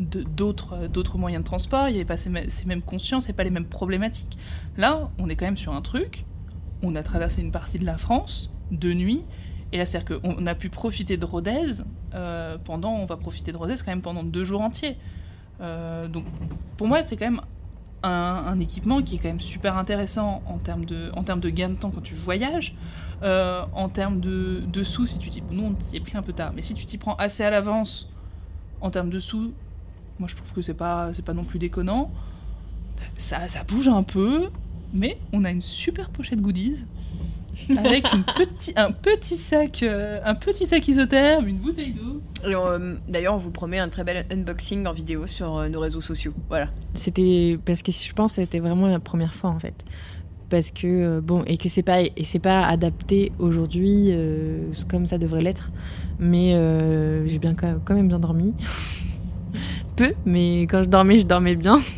d'autres 0.00 0.88
d'autres 0.88 1.18
moyens 1.18 1.44
de 1.44 1.46
transport, 1.46 1.88
il 1.88 1.92
n'y 1.92 1.98
avait 1.98 2.06
pas 2.06 2.16
ces, 2.16 2.30
ces 2.48 2.64
mêmes 2.64 2.80
consciences 2.80 3.28
et 3.28 3.34
pas 3.34 3.44
les 3.44 3.50
mêmes 3.50 3.66
problématiques. 3.66 4.38
Là, 4.78 5.10
on 5.18 5.28
est 5.28 5.36
quand 5.36 5.44
même 5.44 5.58
sur 5.58 5.74
un 5.74 5.82
truc 5.82 6.24
on 6.82 6.94
a 6.96 7.02
traversé 7.02 7.40
une 7.40 7.52
partie 7.52 7.78
de 7.78 7.84
la 7.84 7.98
France 7.98 8.50
de 8.70 8.92
nuit. 8.92 9.24
Et 9.72 9.78
là, 9.78 9.84
c'est-à-dire 9.84 10.20
qu'on 10.20 10.46
a 10.46 10.54
pu 10.54 10.68
profiter 10.68 11.16
de 11.16 11.24
Rodez 11.24 11.82
euh, 12.14 12.58
pendant, 12.62 12.92
on 12.92 13.06
va 13.06 13.16
profiter 13.16 13.50
de 13.50 13.56
Rodez 13.56 13.74
quand 13.84 13.90
même 13.90 14.02
pendant 14.02 14.22
deux 14.22 14.44
jours 14.44 14.60
entiers. 14.60 14.96
Euh, 15.60 16.06
donc, 16.08 16.24
pour 16.76 16.86
moi, 16.86 17.02
c'est 17.02 17.16
quand 17.16 17.26
même 17.30 17.40
un, 18.04 18.58
équipement 18.58 19.02
qui 19.02 19.16
est 19.16 19.18
quand 19.18 19.28
même 19.28 19.40
super 19.40 19.78
intéressant 19.78 20.42
en 20.46 20.58
termes 20.58 20.84
de, 20.84 21.10
en 21.14 21.22
termes 21.24 21.40
de 21.40 21.48
gain 21.48 21.70
de 21.70 21.76
temps 21.76 21.90
quand 21.90 22.02
tu 22.02 22.14
voyages, 22.14 22.76
euh, 23.22 23.64
en 23.72 23.88
termes 23.88 24.20
de, 24.20 24.62
de, 24.66 24.82
sous, 24.82 25.06
si 25.06 25.18
tu 25.18 25.30
t'y, 25.30 25.42
nous 25.50 25.64
on 25.64 25.80
s'y 25.80 25.96
est 25.96 26.00
pris 26.00 26.16
un 26.16 26.22
peu 26.22 26.34
tard, 26.34 26.52
mais 26.54 26.62
si 26.62 26.74
tu 26.74 26.84
t'y 26.84 26.98
prends 26.98 27.14
assez 27.14 27.42
à 27.42 27.50
l'avance 27.50 28.10
en 28.82 28.90
termes 28.90 29.08
de 29.08 29.20
sous, 29.20 29.54
moi 30.18 30.28
je 30.28 30.36
trouve 30.36 30.52
que 30.52 30.60
c'est 30.60 30.74
pas, 30.74 31.14
c'est 31.14 31.24
pas 31.24 31.32
non 31.32 31.44
plus 31.44 31.58
déconnant. 31.58 32.10
Ça, 33.16 33.48
ça 33.48 33.64
bouge 33.64 33.88
un 33.88 34.02
peu, 34.02 34.50
mais 34.94 35.18
on 35.32 35.44
a 35.44 35.50
une 35.50 35.62
super 35.62 36.08
pochette 36.10 36.40
goodies 36.40 36.84
avec 37.76 38.12
une 38.12 38.24
petit, 38.24 38.72
un 38.76 38.92
petit 38.92 39.36
sac, 39.36 39.82
euh, 39.82 40.20
un 40.24 40.34
petit 40.34 40.66
sac 40.66 40.86
isotherme, 40.88 41.46
une 41.48 41.58
bouteille 41.58 41.92
d'eau. 41.92 42.20
Euh, 42.44 42.96
D'ailleurs, 43.08 43.34
on 43.34 43.38
vous 43.38 43.50
promet 43.50 43.78
un 43.78 43.88
très 43.88 44.04
bel 44.04 44.26
unboxing 44.30 44.86
en 44.86 44.92
vidéo 44.92 45.26
sur 45.26 45.56
euh, 45.56 45.68
nos 45.68 45.80
réseaux 45.80 46.00
sociaux. 46.00 46.34
Voilà. 46.48 46.68
C'était 46.94 47.58
parce 47.64 47.82
que 47.82 47.92
je 47.92 48.12
pense 48.12 48.36
que 48.36 48.42
c'était 48.42 48.58
vraiment 48.58 48.86
la 48.86 49.00
première 49.00 49.34
fois 49.34 49.50
en 49.50 49.58
fait, 49.58 49.84
parce 50.50 50.70
que 50.70 50.86
euh, 50.86 51.20
bon 51.20 51.42
et 51.46 51.56
que 51.56 51.68
c'est 51.68 51.82
pas 51.82 52.02
et 52.02 52.24
c'est 52.24 52.38
pas 52.38 52.66
adapté 52.66 53.32
aujourd'hui 53.38 54.08
euh, 54.10 54.72
comme 54.88 55.06
ça 55.06 55.18
devrait 55.18 55.42
l'être, 55.42 55.70
mais 56.18 56.52
j'ai 57.26 57.38
bien 57.38 57.54
quand 57.54 57.94
même 57.94 58.08
bien 58.08 58.18
dormi. 58.18 58.54
peu, 59.96 60.12
mais 60.24 60.62
quand 60.62 60.82
je 60.82 60.88
dormais, 60.88 61.18
je 61.18 61.26
dormais 61.26 61.54
bien. 61.54 61.78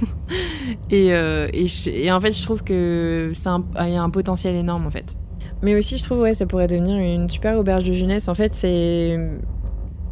et, 0.91 1.15
euh, 1.15 1.49
et, 1.53 2.13
en 2.13 2.21
fait, 2.21 2.33
je 2.33 2.43
trouve 2.43 2.63
que 2.63 3.33
ça 3.35 3.59
y 3.79 3.97
a 3.97 4.03
un 4.03 4.11
potentiel 4.11 4.55
énorme 4.55 4.87
en 4.87 4.91
fait. 4.91 5.17
Mais 5.63 5.75
aussi, 5.75 5.99
je 5.99 6.05
trouve 6.05 6.21
ouais, 6.21 6.35
ça 6.35 6.47
pourrait 6.47 6.67
devenir 6.67 6.97
une 6.97 7.31
super 7.31 7.59
auberge 7.59 7.85
de 7.85 7.93
jeunesse. 7.93 8.29
En 8.29 8.35
fait, 8.35 8.55
c'est 8.55 9.19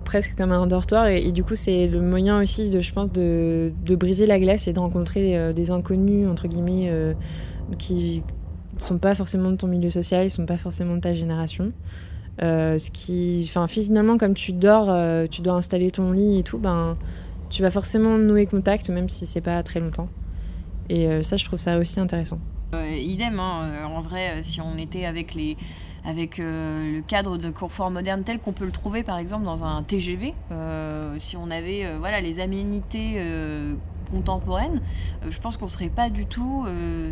presque 0.05 0.37
comme 0.37 0.53
un 0.53 0.67
dortoir 0.67 1.09
et, 1.09 1.33
du 1.33 1.43
coup, 1.43 1.57
c'est 1.57 1.89
le 1.89 2.01
moyen 2.01 2.41
aussi, 2.41 2.71
de, 2.71 2.81
je 2.81 2.93
pense, 2.93 3.11
de, 3.11 3.73
de, 3.85 3.97
briser 3.97 4.27
la 4.27 4.39
glace 4.39 4.69
et 4.69 4.73
de 4.73 4.79
rencontrer 4.79 5.37
euh, 5.37 5.53
des 5.53 5.71
inconnus 5.71 6.29
entre 6.29 6.47
guillemets 6.47 6.89
euh, 6.89 7.15
qui 7.79 8.23
sont 8.79 8.99
pas 8.99 9.15
forcément 9.15 9.51
de 9.51 9.57
ton 9.57 9.67
milieu 9.67 9.91
social, 9.91 10.27
ils 10.27 10.31
sont 10.31 10.47
pas 10.47 10.57
forcément 10.57 10.95
de 10.95 11.01
ta 11.01 11.15
génération. 11.15 11.73
Euh, 12.43 12.79
ce 12.79 12.91
qui, 12.91 13.51
finalement, 13.69 14.19
comme 14.19 14.35
tu 14.35 14.53
dors, 14.53 14.87
tu 15.29 15.43
dois 15.43 15.55
installer 15.55 15.91
ton 15.91 16.13
lit 16.13 16.39
et 16.39 16.43
tout, 16.43 16.59
ben 16.59 16.97
tu 17.51 17.63
vas 17.63 17.71
forcément 17.71 18.19
nouer 18.19 18.47
contact, 18.47 18.91
même 18.91 19.09
si 19.09 19.27
c'est 19.27 19.41
pas 19.41 19.63
très 19.63 19.79
longtemps. 19.79 20.09
Et 20.89 21.07
euh, 21.07 21.23
ça, 21.23 21.37
je 21.37 21.45
trouve 21.45 21.59
ça 21.59 21.79
aussi 21.79 22.01
intéressant. 22.01 22.39
Euh, 22.75 22.97
idem, 22.97 23.39
hein, 23.39 23.87
en 23.87 24.01
vrai, 24.01 24.43
si 24.43 24.61
on 24.61 24.77
était 24.77 25.07
avec 25.07 25.35
les 25.35 25.57
avec 26.05 26.39
euh, 26.39 26.97
le 26.97 27.01
cadre 27.03 27.39
de 27.39 27.51
confort 27.51 27.91
moderne 27.91 28.23
tel 28.25 28.39
qu'on 28.39 28.53
peut 28.53 28.67
le 28.67 28.73
trouver 28.73 29.03
par 29.03 29.19
exemple 29.19 29.45
dans 29.45 29.65
un 29.65 29.83
TGV, 29.83 30.35
euh, 30.53 31.15
si 31.19 31.37
on 31.37 31.51
avait 31.51 31.85
euh, 31.85 31.97
voilà 31.99 32.21
les 32.21 32.41
aménités 32.41 33.19
contemporaines, 34.11 34.83
je 35.29 35.39
pense 35.41 35.57
qu'on 35.57 35.67
serait 35.67 35.89
pas 35.89 36.11
du 36.11 36.27
tout 36.27 36.67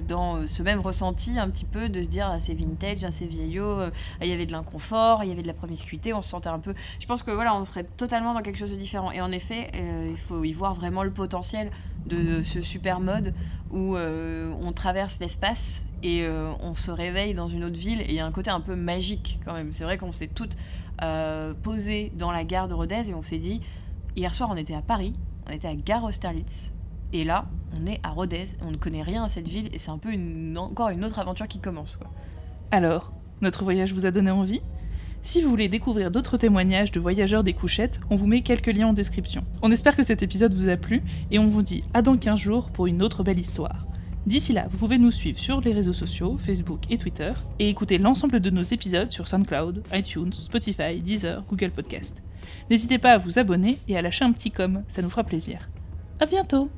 dans 0.07 0.47
ce 0.47 0.63
même 0.63 0.81
ressenti 0.81 1.39
un 1.39 1.49
petit 1.49 1.65
peu 1.65 1.89
de 1.89 2.03
se 2.03 2.09
dire 2.09 2.29
assez 2.29 2.55
vintage, 2.55 3.03
assez 3.03 3.27
vieillot, 3.27 3.79
il 4.21 4.29
y 4.29 4.33
avait 4.33 4.47
de 4.47 4.53
l'inconfort, 4.53 5.25
il 5.25 5.31
y 5.31 5.33
avait 5.33 5.43
de 5.43 5.47
la 5.47 5.55
promiscuité, 5.55 6.13
on 6.13 6.23
se 6.23 6.29
sentait 6.29 6.51
un 6.51 6.59
peu. 6.59 6.75
Je 7.01 7.07
pense 7.07 7.23
que 7.23 7.31
voilà, 7.31 7.57
on 7.57 7.65
serait 7.65 7.85
totalement 7.97 8.35
dans 8.35 8.43
quelque 8.43 8.59
chose 8.59 8.71
de 8.71 8.77
différent. 8.77 9.11
Et 9.11 9.21
en 9.21 9.33
effet, 9.33 9.71
il 9.75 10.19
faut 10.19 10.45
y 10.45 10.53
voir 10.53 10.75
vraiment 10.75 11.03
le 11.03 11.11
potentiel 11.11 11.71
de, 12.07 12.43
ce 12.43 12.61
super 12.61 13.01
mode 13.01 13.35
où 13.71 13.97
on 13.97 14.73
traverse 14.73 15.19
l'espace 15.21 15.83
et 16.03 16.25
euh, 16.25 16.53
on 16.61 16.75
se 16.75 16.91
réveille 16.91 17.35
dans 17.35 17.49
une 17.49 17.65
autre 17.65 17.77
ville 17.77 18.01
et 18.01 18.07
il 18.09 18.15
y 18.15 18.21
a 18.21 18.27
un 18.27 18.33
côté 18.33 18.51
un 18.51 18.61
peu 18.61 18.75
magique 18.75 19.41
quand 19.45 19.55
même. 19.55 19.73
C'est 19.73 19.85
vrai 19.85 19.99
qu'on 19.99 20.13
s'est 20.13 20.29
toutes 20.29 20.57
euh, 21.03 21.55
posées 21.55 22.13
dans 22.17 22.33
la 22.33 22.45
gare 22.45 22.69
de 22.69 22.75
Rodez 22.75 23.09
et 23.09 23.15
on 23.15 23.23
s'est 23.23 23.39
dit, 23.39 23.61
hier 24.17 24.35
soir 24.35 24.51
on 24.53 24.57
était 24.57 24.75
à 24.75 24.83
Paris, 24.83 25.15
on 25.49 25.53
était 25.53 25.69
à 25.69 25.75
Gare 25.75 26.05
Austerlitz 26.05 26.71
et 27.13 27.25
là 27.25 27.47
on 27.77 27.87
est 27.87 28.01
à 28.03 28.11
Rodez, 28.11 28.45
on 28.63 28.71
ne 28.71 28.77
connaît 28.77 29.03
rien 29.03 29.25
à 29.25 29.29
cette 29.29 29.49
ville 29.49 29.69
et 29.73 29.79
c'est 29.79 29.91
un 29.91 29.99
peu 29.99 30.11
encore 30.57 30.89
une 30.89 31.05
autre 31.05 31.19
aventure 31.19 31.49
qui 31.49 31.61
commence. 31.61 31.97
Quoi. 31.97 32.11
Alors, 32.71 33.13
notre 33.41 33.65
voyage 33.65 33.93
vous 33.93 34.07
a 34.07 34.11
donné 34.11 34.31
envie? 34.31 34.61
Si 35.23 35.41
vous 35.41 35.51
voulez 35.51 35.69
découvrir 35.69 36.11
d'autres 36.11 36.37
témoignages 36.37 36.91
de 36.91 36.99
voyageurs 36.99 37.45
des 37.45 37.53
couchettes, 37.53 38.01
on 38.11 38.17
vous 38.17 38.27
met 38.27 38.43
quelques 38.43 38.67
liens 38.67 38.89
en 38.89 38.93
description. 38.93 39.45
On 39.63 39.71
espère 39.71 39.97
que 39.97 40.03
cet 40.03 40.23
épisode 40.23 40.53
vous 40.53 40.69
a 40.69 40.77
plu 40.77 41.03
et 41.31 41.39
on 41.39 41.49
vous 41.49 41.63
dit 41.63 41.85
à 41.95 42.03
dans 42.03 42.17
15 42.17 42.41
jours 42.41 42.71
pour 42.71 42.89
une 42.89 43.03
autre 43.03 43.23
belle 43.23 43.39
histoire. 43.39 43.87
D'ici 44.27 44.53
là, 44.53 44.67
vous 44.71 44.79
pouvez 44.79 44.99
nous 44.99 45.13
suivre 45.13 45.39
sur 45.39 45.61
les 45.61 45.73
réseaux 45.73 45.93
sociaux, 45.93 46.39
Facebook 46.45 46.81
et 46.91 46.99
Twitter, 46.99 47.33
et 47.61 47.69
écouter 47.69 47.99
l'ensemble 47.99 48.41
de 48.41 48.51
nos 48.51 48.63
épisodes 48.63 49.11
sur 49.11 49.29
SoundCloud, 49.29 49.85
iTunes, 49.93 50.33
Spotify, 50.33 51.01
Deezer, 51.01 51.43
Google 51.49 51.71
Podcast. 51.71 52.23
N'hésitez 52.69 52.99
pas 52.99 53.13
à 53.13 53.19
vous 53.19 53.39
abonner 53.39 53.79
et 53.89 53.97
à 53.97 54.03
lâcher 54.03 54.25
un 54.25 54.33
petit 54.33 54.51
com, 54.51 54.83
ça 54.89 55.03
nous 55.03 55.11
fera 55.11 55.25
plaisir. 55.25 55.69
À 56.21 56.27
bientôt 56.27 56.69